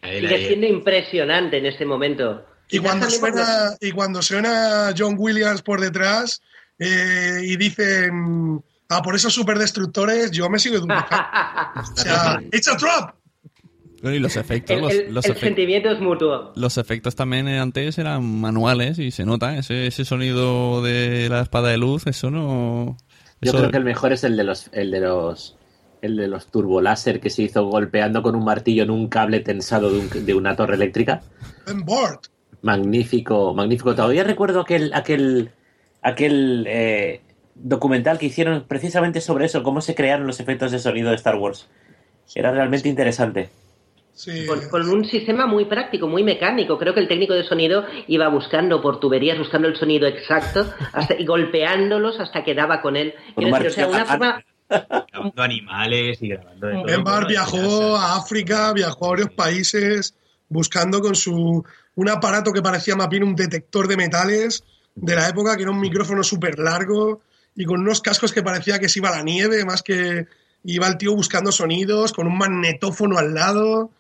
[0.02, 2.44] Sigue siendo impresionante en este momento.
[2.70, 6.40] Y cuando, suena, y cuando suena John Williams por detrás
[6.78, 11.04] eh, y dicen, ah, por esos superdestructores, yo me sigo educando.
[11.06, 13.14] o sea, it's a trap.
[14.02, 16.52] Bueno, y los efectos, El, los, el- los el efec- sentimiento es mutuo.
[16.56, 21.68] los efectos también antes eran manuales y se nota ese, ese sonido de la espada
[21.68, 22.96] de luz, eso no...
[23.40, 25.56] Yo creo que el mejor es el de los, el de los,
[26.00, 29.90] el de los turboláser que se hizo golpeando con un martillo en un cable tensado
[29.90, 31.22] de, un- de una torre eléctrica.
[31.86, 32.24] Bart.
[32.60, 33.94] Magnífico, magnífico.
[33.94, 35.50] Todavía recuerdo aquel, aquel,
[36.02, 37.20] aquel, eh,
[37.54, 41.36] documental que hicieron precisamente sobre eso, cómo se crearon los efectos de sonido de Star
[41.36, 41.68] Wars.
[42.34, 43.50] Era realmente interesante.
[44.46, 46.78] Con, con un sistema muy práctico, muy mecánico.
[46.78, 51.18] Creo que el técnico de sonido iba buscando por tuberías, buscando el sonido exacto hasta,
[51.18, 53.14] y golpeándolos hasta que daba con él.
[53.36, 54.44] Decir, o sea, una forma
[55.12, 56.88] Grabando animales y grabando de todo.
[56.88, 60.14] Embar viajó a África, viajó a varios países
[60.48, 65.28] buscando con su un aparato que parecía más bien un detector de metales de la
[65.28, 67.20] época, que era un micrófono súper largo
[67.54, 70.26] y con unos cascos que parecía que se iba a la nieve, más que
[70.64, 73.90] iba el tío buscando sonidos, con un magnetófono al lado.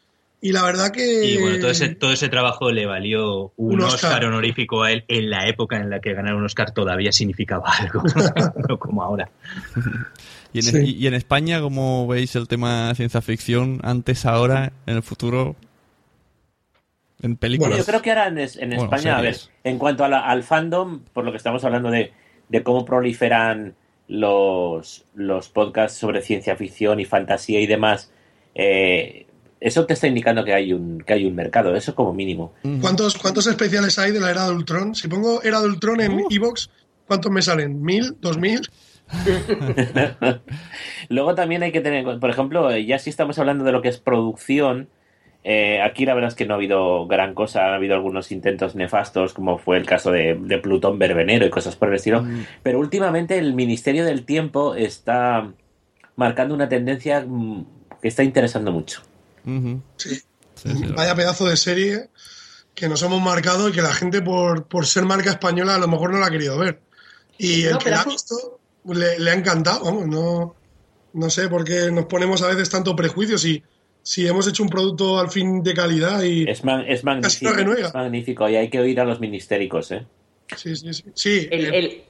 [0.44, 1.24] Y la verdad que...
[1.24, 4.10] Y bueno, todo ese, todo ese trabajo le valió un, Un Oscar.
[4.10, 4.24] Oscar.
[4.24, 8.02] honorífico a él en la época en la que ganar un Oscar todavía significaba algo,
[8.68, 9.30] no como ahora.
[10.52, 10.78] Y en, Sí.
[10.84, 13.78] y- y en España, ¿cómo veis el tema ciencia ficción?
[13.84, 15.54] Antes, ahora, en el futuro.
[17.22, 17.78] En películas.
[17.78, 20.26] Yo creo que ahora en, es- en Bueno, España, a ver, en cuanto a la-
[20.26, 22.12] al fandom, por lo que estamos hablando de,
[22.48, 23.76] de cómo proliferan
[24.08, 28.10] los, los podcasts sobre ciencia ficción y fantasía y demás,
[28.56, 29.26] eh,
[29.62, 32.52] eso te está indicando que hay un, que hay un mercado, eso como mínimo.
[32.80, 34.94] ¿Cuántos, ¿Cuántos especiales hay de la era de Ultron?
[34.94, 36.68] Si pongo era de Ultron en Evox,
[37.06, 37.80] ¿cuántos me salen?
[37.80, 38.16] ¿Mil?
[38.20, 38.68] ¿Dos mil?
[41.08, 43.70] Luego también hay que tener, en cuenta, por ejemplo, eh, ya si estamos hablando de
[43.70, 44.88] lo que es producción,
[45.44, 48.74] eh, aquí la verdad es que no ha habido gran cosa, ha habido algunos intentos
[48.74, 52.24] nefastos, como fue el caso de, de Plutón Verbenero y cosas por el estilo,
[52.64, 55.52] pero últimamente el Ministerio del Tiempo está
[56.16, 57.64] marcando una tendencia mm,
[58.00, 59.02] que está interesando mucho.
[59.96, 60.22] Sí.
[60.94, 62.10] Vaya pedazo de serie
[62.74, 65.88] que nos hemos marcado y que la gente por, por ser marca española a lo
[65.88, 66.80] mejor no la ha querido ver.
[67.38, 69.84] Y el No, que la ha visto le, le ha encantado.
[69.84, 70.54] Vamos, no,
[71.14, 73.62] no sé por qué nos ponemos a veces tanto prejuicios si,
[74.02, 78.70] si hemos hecho un producto al fin de calidad y Es, magnífico, es y hay
[78.70, 80.06] que oír a los ministéricos, ¿eh?
[80.56, 81.04] Sí, sí, sí.
[81.14, 82.02] Sí, el, eh, el-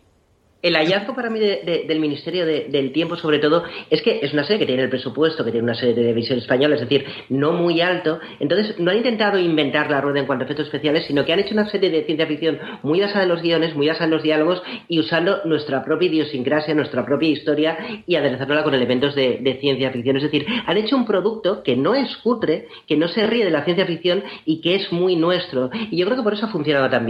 [0.62, 4.20] el hallazgo para mí de- de- del Ministerio de- del Tiempo, sobre todo, es que
[4.22, 6.80] es una serie que tiene el presupuesto, que tiene una serie de televisión española, es
[6.82, 8.20] decir, no muy alto.
[8.40, 11.40] Entonces, no han intentado inventar la rueda en cuanto a efectos especiales, sino que han
[11.40, 14.22] hecho una serie de ciencia ficción muy basada en los guiones, muy basada en los
[14.22, 19.90] diálogos y usando nuestra propia idiosincrasia, nuestra propia historia y aderezándola con elementos de, ciencia
[19.90, 20.16] ficción.
[20.16, 23.50] Es decir, han hecho un producto que no es cutre, que no se ríe de
[23.50, 25.70] la ciencia ficción y que es muy nuestro.
[25.90, 27.02] Y yo creo que por eso ha funcionado tan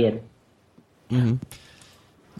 [1.11, 1.39] Ujú.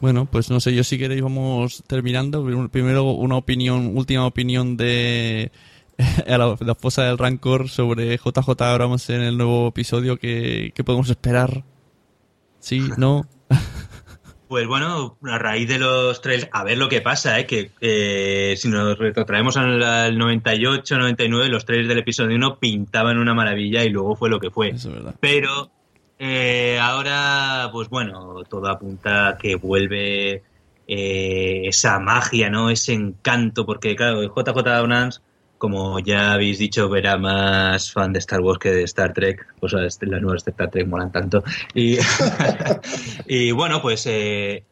[0.03, 2.45] Bueno, pues no sé, yo si queréis vamos terminando.
[2.73, 5.53] Primero una opinión, última opinión de
[6.27, 11.09] la, la esposa del Rancor sobre JJ Abrams en el nuevo episodio que, que podemos
[11.09, 11.63] esperar.
[12.59, 12.83] ¿Sí?
[12.99, 13.23] ¿No?
[14.49, 17.47] Pues bueno, a raíz de los trailers, a ver lo que pasa, ¿eh?
[17.47, 23.17] que eh, si nos retrotraemos al, al 98, 99, los trailers del episodio 1 pintaban
[23.17, 24.75] una maravilla y luego fue lo que fue.
[25.21, 25.71] Pero
[26.25, 30.45] eh, ahora, pues bueno, todo apunta a que vuelve
[30.87, 32.71] eh, esa magia, ¿no?
[32.71, 35.21] Ese encanto, porque claro, JJ Abrams,
[35.59, 39.45] como ya habéis dicho, era más fan de Star Wars que de Star Trek.
[39.59, 41.43] O sea, este- las nuevas de Star Trek molan tanto.
[41.75, 41.99] Y,
[43.27, 44.63] y bueno, pues eh,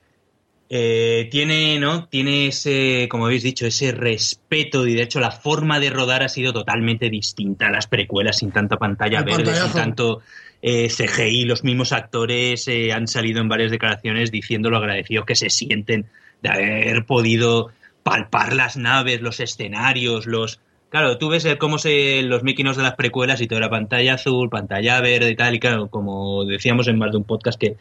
[0.69, 2.07] eh, tiene, ¿no?
[2.07, 6.29] Tiene ese, como habéis dicho, ese respeto y de hecho la forma de rodar ha
[6.29, 10.23] sido totalmente distinta a las precuelas sin tanta pantalla El verde, sin tanto
[10.63, 11.45] eh, CGI.
[11.45, 16.07] Los mismos actores eh, han salido en varias declaraciones diciendo lo agradecidos que se sienten
[16.43, 17.71] de haber podido
[18.03, 20.61] palpar las naves, los escenarios, los...
[20.89, 24.49] Claro, tú ves cómo se los míquinos de las precuelas y todo era pantalla azul,
[24.51, 27.77] pantalla verde y tal, y claro, como decíamos en más de un podcast que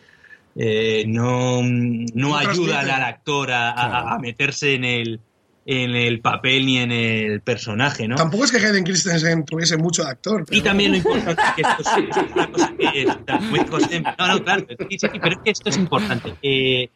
[0.56, 2.92] eh, no, no No ayuda transmite.
[2.92, 5.20] al actor a, a- a meterse en el,
[5.72, 8.16] en el papel ni en el personaje, ¿no?
[8.16, 10.44] tampoco es que Hayden Christensen tuviese mucho de actor.
[10.50, 13.60] Y también lo importante que esto es, es una cosa que es, muy
[14.18, 16.34] no, no, claro, sí, sí, pero es que esto es importante.
[16.42, 16.90] Eh,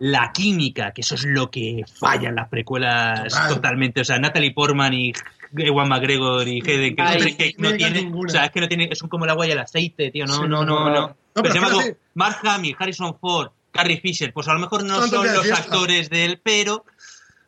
[0.00, 3.48] la química, que eso es lo que falla en las precuelas Total.
[3.48, 4.00] totalmente.
[4.00, 5.12] O sea, Natalie Portman y
[5.56, 8.28] Ewan McGregor y Hayden Ay, Christensen, que no no digas tiene, ninguna.
[8.28, 10.26] o sea, es que no tiene, es como el agua y el aceite, tío.
[10.26, 10.90] No, Sí, no, no, no, no.
[10.90, 11.16] no.
[11.32, 11.96] Pero No, se llama pero.
[12.14, 16.24] Mark Hamill, Harrison Ford, Carrie Fisher, pues a lo mejor no Son los actores de
[16.24, 16.84] él, pero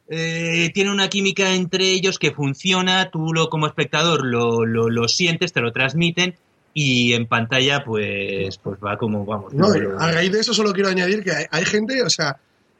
[0.09, 5.09] eh, tiene una química entre ellos que funciona, tú lo como espectador lo, lo, lo
[5.09, 6.35] sientes, te lo transmiten
[6.75, 9.53] y en pantalla pues pues va como vamos.
[9.53, 12.39] No, a raíz de eso solo quiero añadir que hay, hay gente, o sea,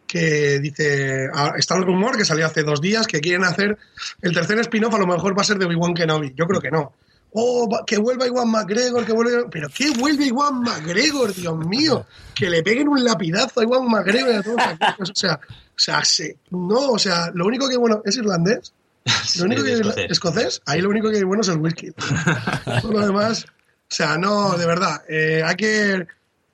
[0.09, 3.77] que dice, ah, está el rumor que salió hace dos días que quieren hacer
[4.23, 6.33] el tercer spin-off, a lo mejor va a ser de Obi-Wan Kenobi.
[6.35, 6.95] Yo creo que no.
[7.33, 9.49] Oh, que vuelva Iwan McGregor, que vuelva...
[9.51, 12.07] Pero ¿qué vuelve Iwan McGregor, Dios mío?
[12.35, 15.11] Que le peguen un lapidazo a Iwan McGregor y a todos aquellos.
[15.11, 18.73] O sea, o sea, se- no, o sea, lo único que bueno es irlandés.
[19.39, 20.11] Lo único que escocés.
[20.11, 21.91] escocés, ahí lo único que hay bueno es el whisky.
[22.83, 26.07] Todo lo demás, o sea, no, de verdad, eh, hay que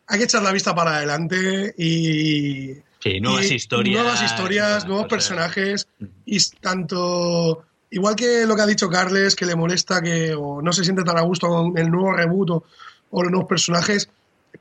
[0.07, 4.03] hay que echar la vista para adelante y, Sí, nuevas Y historias.
[4.03, 5.89] Nuevas historias, nuevos personajes.
[6.25, 7.65] Y tanto.
[7.95, 11.05] Igual que lo que ha dicho Carles, que le molesta que o no se siente
[11.05, 14.09] tan a gusto con el nuevo reboot o, los nuevos personajes,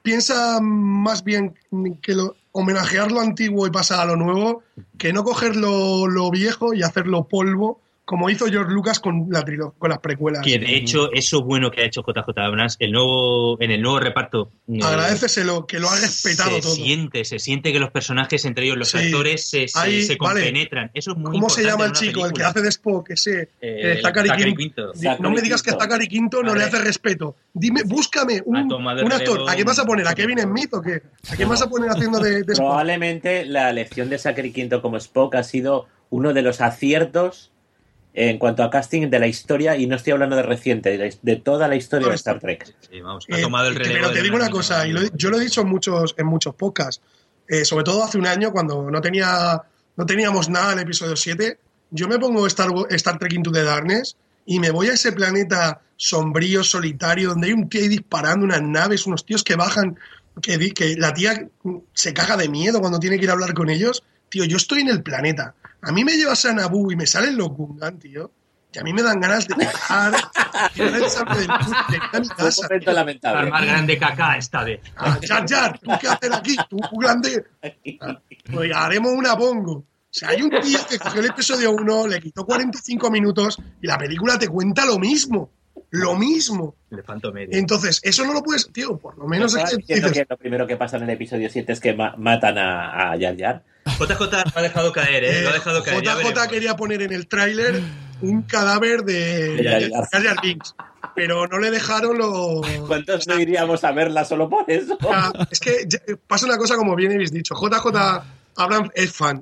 [0.03, 1.55] piensa más bien
[2.03, 4.61] que lo, homenajear lo antiguo y pasar a lo nuevo,
[4.99, 9.45] que no coger lo, lo viejo y hacerlo polvo, como hizo George Lucas con, la
[9.77, 10.43] con las precuelas.
[10.43, 13.99] Que de hecho, eso bueno que ha hecho JJ Abrams, el nuevo, en el nuevo
[13.99, 14.51] reparto.
[14.67, 16.75] eh, Agradeceselo, que lo ha respetado se todo.
[16.75, 18.97] siente, se siente que los personajes, entre ellos los Sí.
[18.97, 20.41] actores, se, se, Ahí, se vale.
[20.41, 20.91] compenetran.
[20.93, 23.11] Eso es muy ¿Cómo se llama el chico, el que hace de Spock?
[23.11, 24.91] Ese, Eh, eh, Zachary, Zachary Quinto.
[25.19, 25.71] No me digas que.
[25.71, 27.37] Zachary Quinto no le hace respeto.
[27.53, 28.57] Dime, búscame un,
[29.13, 29.49] actor.
[29.49, 30.07] ¿A quién vas a poner?
[30.07, 31.01] ¿A Kevin Smith o qué?
[31.29, 32.57] ¿A quién vas a poner haciendo de, de Spock?
[32.67, 37.51] Probablemente la elección de Zachary Quinto como Spock ha sido uno de los aciertos
[38.13, 41.35] en cuanto a casting de la historia, y no estoy hablando de reciente, de, de
[41.37, 42.75] toda la historia de Star Trek.
[42.91, 43.41] Sí, vamos, Eh,
[43.93, 46.53] Pero te digo una cosa, y lo- yo lo he dicho en muchos, en muchos
[46.55, 47.01] podcasts,
[47.47, 49.61] eh, sobre todo hace un año cuando no tenía
[49.95, 51.57] no teníamos nada en el episodio 7,
[51.91, 55.81] yo me pongo Star, Star Trek Into the Darkness y me voy a ese planeta
[55.97, 59.97] sombrío, solitario, donde hay un tío ahí disparando unas naves, unos tíos que bajan,
[60.41, 61.47] que, di- que la tía
[61.93, 64.03] se caga de miedo cuando tiene que ir a hablar con ellos.
[64.33, 65.53] Tío, yo estoy en el planeta.
[65.83, 68.31] A mí me llevas a Naboo y me salen los Gungan, tío.
[68.73, 70.11] Y a mí me dan ganas de bajar,
[70.75, 72.67] de casa.
[72.91, 73.51] lamentable.
[73.51, 74.79] más grande acá esta vez.
[74.97, 76.55] Ah, Jar Jar, ¿tú qué haces aquí?
[76.67, 77.45] Tú, grande.
[78.01, 78.19] Ah,
[78.51, 79.73] Pues haremos una bongo.
[79.73, 83.85] O sea, hay un tío que cogió el episodio 1, le quitó 45 minutos y
[83.85, 85.51] la película te cuenta lo mismo.
[85.91, 86.75] Lo mismo.
[86.89, 87.55] Elefanto medio.
[87.55, 90.37] Entonces, eso no lo puedes, tío, por lo menos es ¿Estás que dices, que lo
[90.37, 93.63] primero que pasa en el episodio 7 es que ma- matan a, a Jar Jar?
[93.85, 95.41] JJ lo ha dejado caer, ¿eh?
[95.43, 96.03] Lo ha dejado caer.
[96.03, 97.81] ya JJ quería poner en el tráiler
[98.21, 100.75] un cadáver de Jar Binks,
[101.15, 102.65] pero no le dejaron los...
[102.87, 104.97] ¿Cuántos no iríamos a verla solo por eso?
[105.51, 105.87] es que
[106.27, 107.55] pasa una cosa como bien habéis dicho.
[107.55, 108.23] JJ
[108.55, 109.41] Abrams es fan.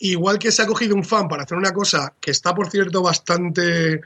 [0.00, 3.02] Igual que se ha cogido un fan para hacer una cosa que está, por cierto,
[3.02, 4.00] bastante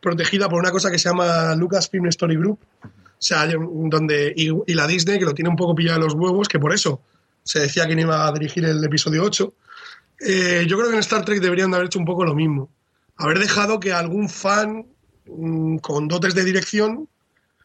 [0.00, 2.58] protegida por una cosa que se llama Lucasfilm Story Group.
[2.82, 6.14] O sea, donde, y, y la Disney, que lo tiene un poco pillado de los
[6.14, 7.00] huevos, que por eso
[7.48, 9.54] se decía que no iba a dirigir el episodio 8.
[10.20, 12.68] Eh, yo creo que en Star Trek deberían de haber hecho un poco lo mismo.
[13.16, 14.84] Haber dejado que algún fan
[15.24, 17.08] mm, con dotes de dirección,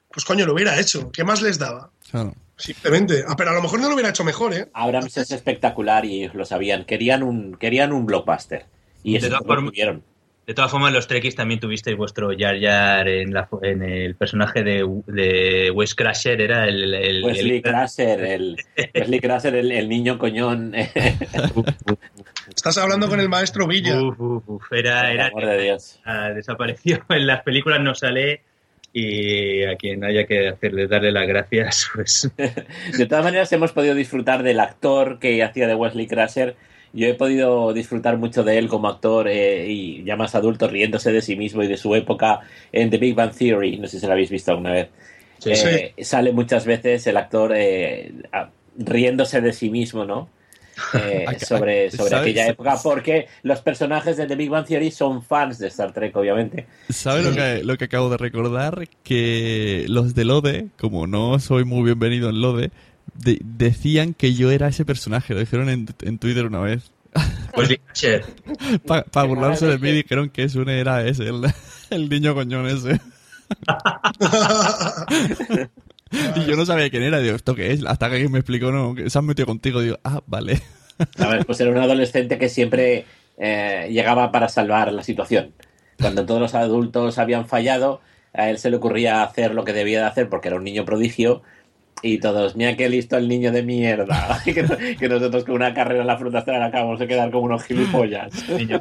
[0.09, 1.11] pues coño, lo hubiera hecho.
[1.11, 1.91] ¿Qué más les daba?
[2.09, 2.33] Claro.
[2.55, 3.25] Simplemente.
[3.27, 4.69] Ah, pero a lo mejor no lo hubiera hecho mejor, ¿eh?
[4.73, 6.85] Abrams es espectacular y lo sabían.
[6.85, 8.65] Querían un, querían un blockbuster.
[9.03, 10.01] Y eso lo tuvieron.
[10.45, 14.61] De todas formas, los Trekkies también tuvisteis vuestro Jar Jar en, la, en el personaje
[14.61, 16.93] de, de Wes Crusher, era el...
[16.93, 18.57] el- Wesley el- Crusher, el,
[18.93, 20.73] Wesley Crusher, el, el niño coñón.
[22.55, 24.01] Estás hablando con el maestro Villa.
[24.01, 25.99] Uf, uf, uf, era, Por era amor de Dios.
[26.05, 28.41] ah, desapareció en las películas no sale
[28.95, 33.95] y a quien haya que hacerle darle las gracias pues De todas maneras, hemos podido
[33.95, 36.55] disfrutar del actor que hacía de Wesley Crusher.
[36.93, 41.11] Yo he podido disfrutar mucho de él como actor eh, y ya más adulto, riéndose
[41.11, 42.41] de sí mismo y de su época
[42.71, 43.77] en The Big Bang Theory.
[43.77, 44.89] No sé si lo habéis visto alguna vez.
[45.45, 48.13] Eh, Sale muchas veces el actor eh,
[48.77, 50.29] riéndose de sí mismo, ¿no?
[50.95, 55.67] Eh, sobre aquella época, porque los personajes de The Big Bang Theory son fans de
[55.67, 56.65] Star Trek, obviamente.
[56.89, 58.87] ¿Sabes lo que, lo que acabo de recordar?
[59.03, 62.71] Que los de Lode, como no soy muy bienvenido en Lode,
[63.15, 65.33] de- decían que yo era ese personaje.
[65.33, 66.91] Lo dijeron en, en Twitter una vez.
[67.53, 68.25] Crusher
[68.87, 71.41] Para burlarse de mí dijeron que eso era ese, el,
[71.91, 72.99] el niño coñón ese.
[76.35, 77.19] y yo no sabía quién era.
[77.19, 77.83] Digo, ¿esto qué es?
[77.85, 79.81] Hasta que alguien me explicó, no, que se han metido contigo.
[79.81, 80.61] Digo, ah, vale.
[81.15, 81.45] ¿Sabes?
[81.45, 83.05] Pues era un adolescente que siempre
[83.37, 85.53] eh, llegaba para salvar la situación.
[85.99, 88.01] Cuando todos los adultos habían fallado,
[88.33, 90.85] a él se le ocurría hacer lo que debía de hacer porque era un niño
[90.85, 91.41] prodigio.
[92.05, 94.41] Y todos, mira qué listo el niño de mierda.
[94.45, 94.53] que,
[94.99, 98.29] que nosotros con una carrera en la hasta acabamos de quedar como unos gilipollas.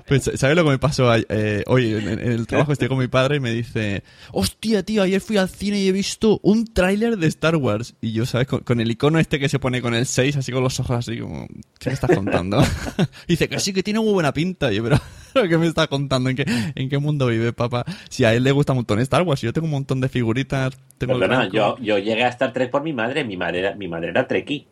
[0.09, 2.73] Pues, ¿Sabes lo que me pasó eh, hoy en, en el trabajo?
[2.73, 4.03] Estoy con mi padre y me dice,
[4.33, 7.95] hostia, tío, ayer fui al cine y he visto un tráiler de Star Wars.
[8.01, 8.49] Y yo, ¿sabes?
[8.49, 10.97] Con, con el icono este que se pone con el 6, así con los ojos
[10.97, 11.47] así como,
[11.79, 12.61] ¿qué me estás contando?
[13.29, 14.73] y dice que sí, que tiene muy buena pinta.
[14.73, 15.01] Y yo, pero,
[15.35, 16.31] ¿pero ¿qué me estás contando?
[16.31, 17.85] ¿En qué, ¿En qué mundo vive, papá?
[18.09, 20.77] Si a él le gusta un montón Star Wars, yo tengo un montón de figuritas.
[20.99, 23.25] Tengo Perdona, yo, yo llegué a Star Trek por mi madre.
[23.25, 24.67] Mi madre era, mi madre era Trekkie.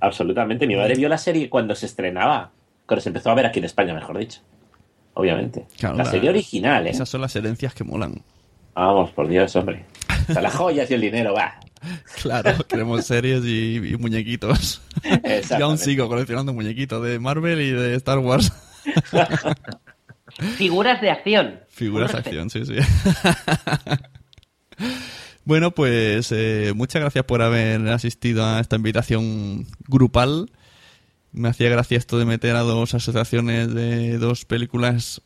[0.00, 0.66] Absolutamente.
[0.66, 2.50] Mi madre vio la serie cuando se estrenaba.
[2.86, 4.40] Cuando se empezó a ver aquí en España, mejor dicho.
[5.14, 5.66] Obviamente.
[5.78, 6.90] Claro, la serie original, ¿eh?
[6.90, 8.22] Esas son las herencias que molan.
[8.74, 9.84] Vamos, por Dios, hombre.
[10.28, 11.58] O sea, las joyas y el dinero, va.
[12.22, 14.80] Claro, queremos series y, y muñequitos.
[15.58, 18.52] Yo aún sigo coleccionando muñequitos de Marvel y de Star Wars.
[20.56, 21.60] Figuras de acción.
[21.68, 22.74] Figuras de acción, sí, sí.
[25.44, 30.50] bueno, pues eh, muchas gracias por haber asistido a esta invitación grupal.
[31.32, 35.22] Me hacía gracia esto de meter a dos asociaciones de dos películas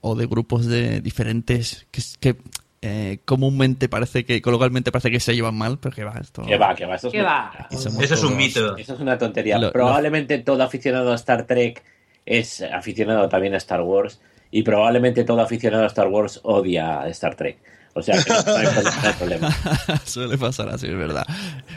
[0.00, 2.36] o de grupos de diferentes que, que
[2.82, 6.42] eh, comúnmente parece que, coloquialmente parece que se llevan mal, pero que va, esto...
[6.42, 6.96] Que va, que va.
[6.96, 7.68] Eso es, ¿Qué va?
[7.70, 8.76] Eso es un mito.
[8.76, 9.58] Eso es una tontería.
[9.58, 11.82] Lo- probablemente todo aficionado a Star Trek
[12.26, 14.20] es aficionado también a Star Wars
[14.50, 17.58] y probablemente todo aficionado a Star Wars odia a Star Trek.
[17.94, 19.50] O sea, que no hay, problema.
[20.04, 21.24] Suele pasar así, es verdad.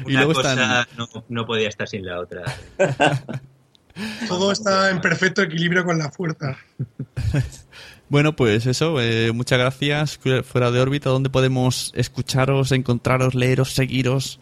[0.05, 0.87] y Una luego cosa están...
[0.97, 2.43] no, no podía estar sin la otra.
[4.27, 6.57] Todo está en perfecto equilibrio con la fuerza.
[8.09, 10.17] Bueno, pues eso, eh, muchas gracias.
[10.45, 14.39] Fuera de órbita, ¿dónde podemos escucharos, encontraros, leeros, seguiros,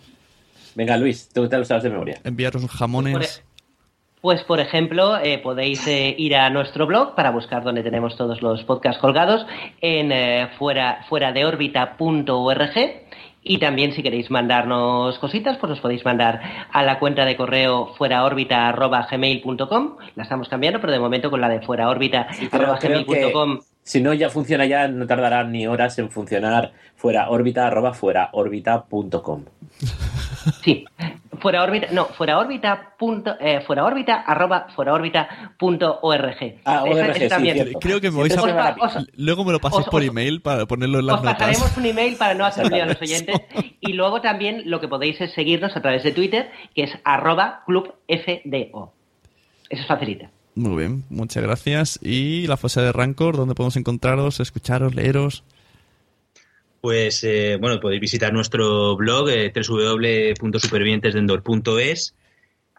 [0.76, 2.22] Venga, Luis, tú te lo sabes de memoria.
[2.24, 3.42] enviaros jamones?
[4.26, 8.42] Pues, por ejemplo, eh, podéis eh, ir a nuestro blog para buscar donde tenemos todos
[8.42, 9.46] los podcasts colgados
[9.82, 12.74] en eh, fuera, fuera de órbita.org
[13.44, 16.42] y también si queréis mandarnos cositas, pues nos podéis mandar
[16.72, 19.98] a la cuenta de correo fueraórbita.gmail.com.
[20.16, 24.66] La estamos cambiando, pero de momento con la de creo que si no ya funciona
[24.66, 29.46] ya, no tardará ni horas en funcionar fuera órbita arroba fuera órbita.com.
[30.64, 30.86] Sí,
[31.40, 36.36] fuera órbita, no, fuera órbita punto, eh, fuera órbita arroba fuera órbita punto org.
[36.66, 37.74] Ah, ORG, esa sí, también.
[37.82, 38.76] Creo que me vais a...
[38.80, 41.38] Os Luego me lo paséis os- por os- email para ponerlo en las Os notas.
[41.38, 43.36] pasaremos un email para no hacer a los oyentes.
[43.82, 47.64] Y luego también lo que podéis es seguirnos a través de Twitter, que es arroba
[47.66, 47.96] clubfdo.
[48.08, 48.94] Eso
[49.70, 50.30] es facilita.
[50.56, 52.00] Muy bien, muchas gracias.
[52.02, 55.44] Y la fosa de Rancor, ¿dónde podemos encontraros, escucharos, leeros?
[56.86, 62.14] Pues eh, bueno, podéis visitar nuestro blog eh, www.supervivientesdendor.es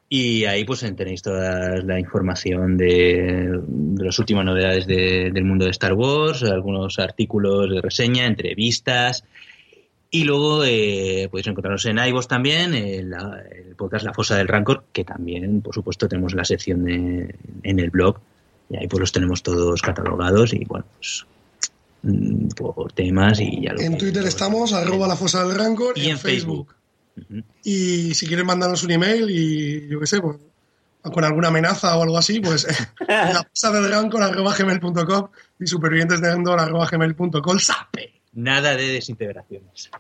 [0.08, 3.50] y ahí pues tenéis toda la información de,
[3.98, 9.24] las últimas novedades de- del mundo de Star Wars, algunos artículos de reseña, entrevistas
[10.08, 14.84] y luego eh, podéis encontrarnos en iVoox también, el, el podcast La Fosa del Rancor,
[14.92, 17.34] que también por supuesto tenemos la sección de-
[17.64, 18.20] en el blog
[18.70, 21.26] y ahí pues los tenemos todos catalogados y bueno, pues
[22.02, 25.97] mm, por temas y ya lo En que- Twitter estamos, arroba la fosa del Rancor,
[25.98, 26.74] y en Facebook.
[27.64, 30.36] Y si quieren mandarnos un email y yo qué sé, pues,
[31.02, 32.66] con alguna amenaza o algo así, pues
[33.09, 35.28] la fosa del Rancor arroba gmail.com
[35.60, 37.59] y supervivientes de Endor arroba gmail.com.
[37.59, 38.20] ¡Sape!
[38.35, 39.90] Nada de desintegraciones.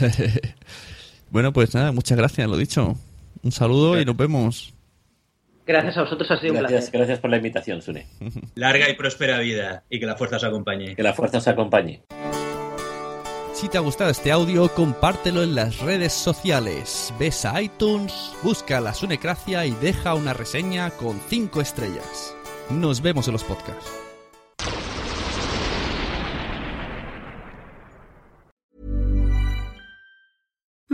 [1.30, 2.96] bueno, pues nada, muchas gracias, lo dicho.
[3.42, 4.74] Un saludo y nos vemos.
[5.68, 6.98] Gracias a vosotros, ha sido un Gracias, placer.
[6.98, 8.06] gracias por la invitación, Sune.
[8.54, 10.96] Larga y próspera vida y que la fuerza os acompañe.
[10.96, 12.02] Que la fuerza os acompañe.
[13.52, 17.12] Si te ha gustado este audio, compártelo en las redes sociales.
[17.18, 22.34] Ves a iTunes, busca la Sunecracia y deja una reseña con 5 estrellas.
[22.70, 23.90] Nos vemos en los podcasts.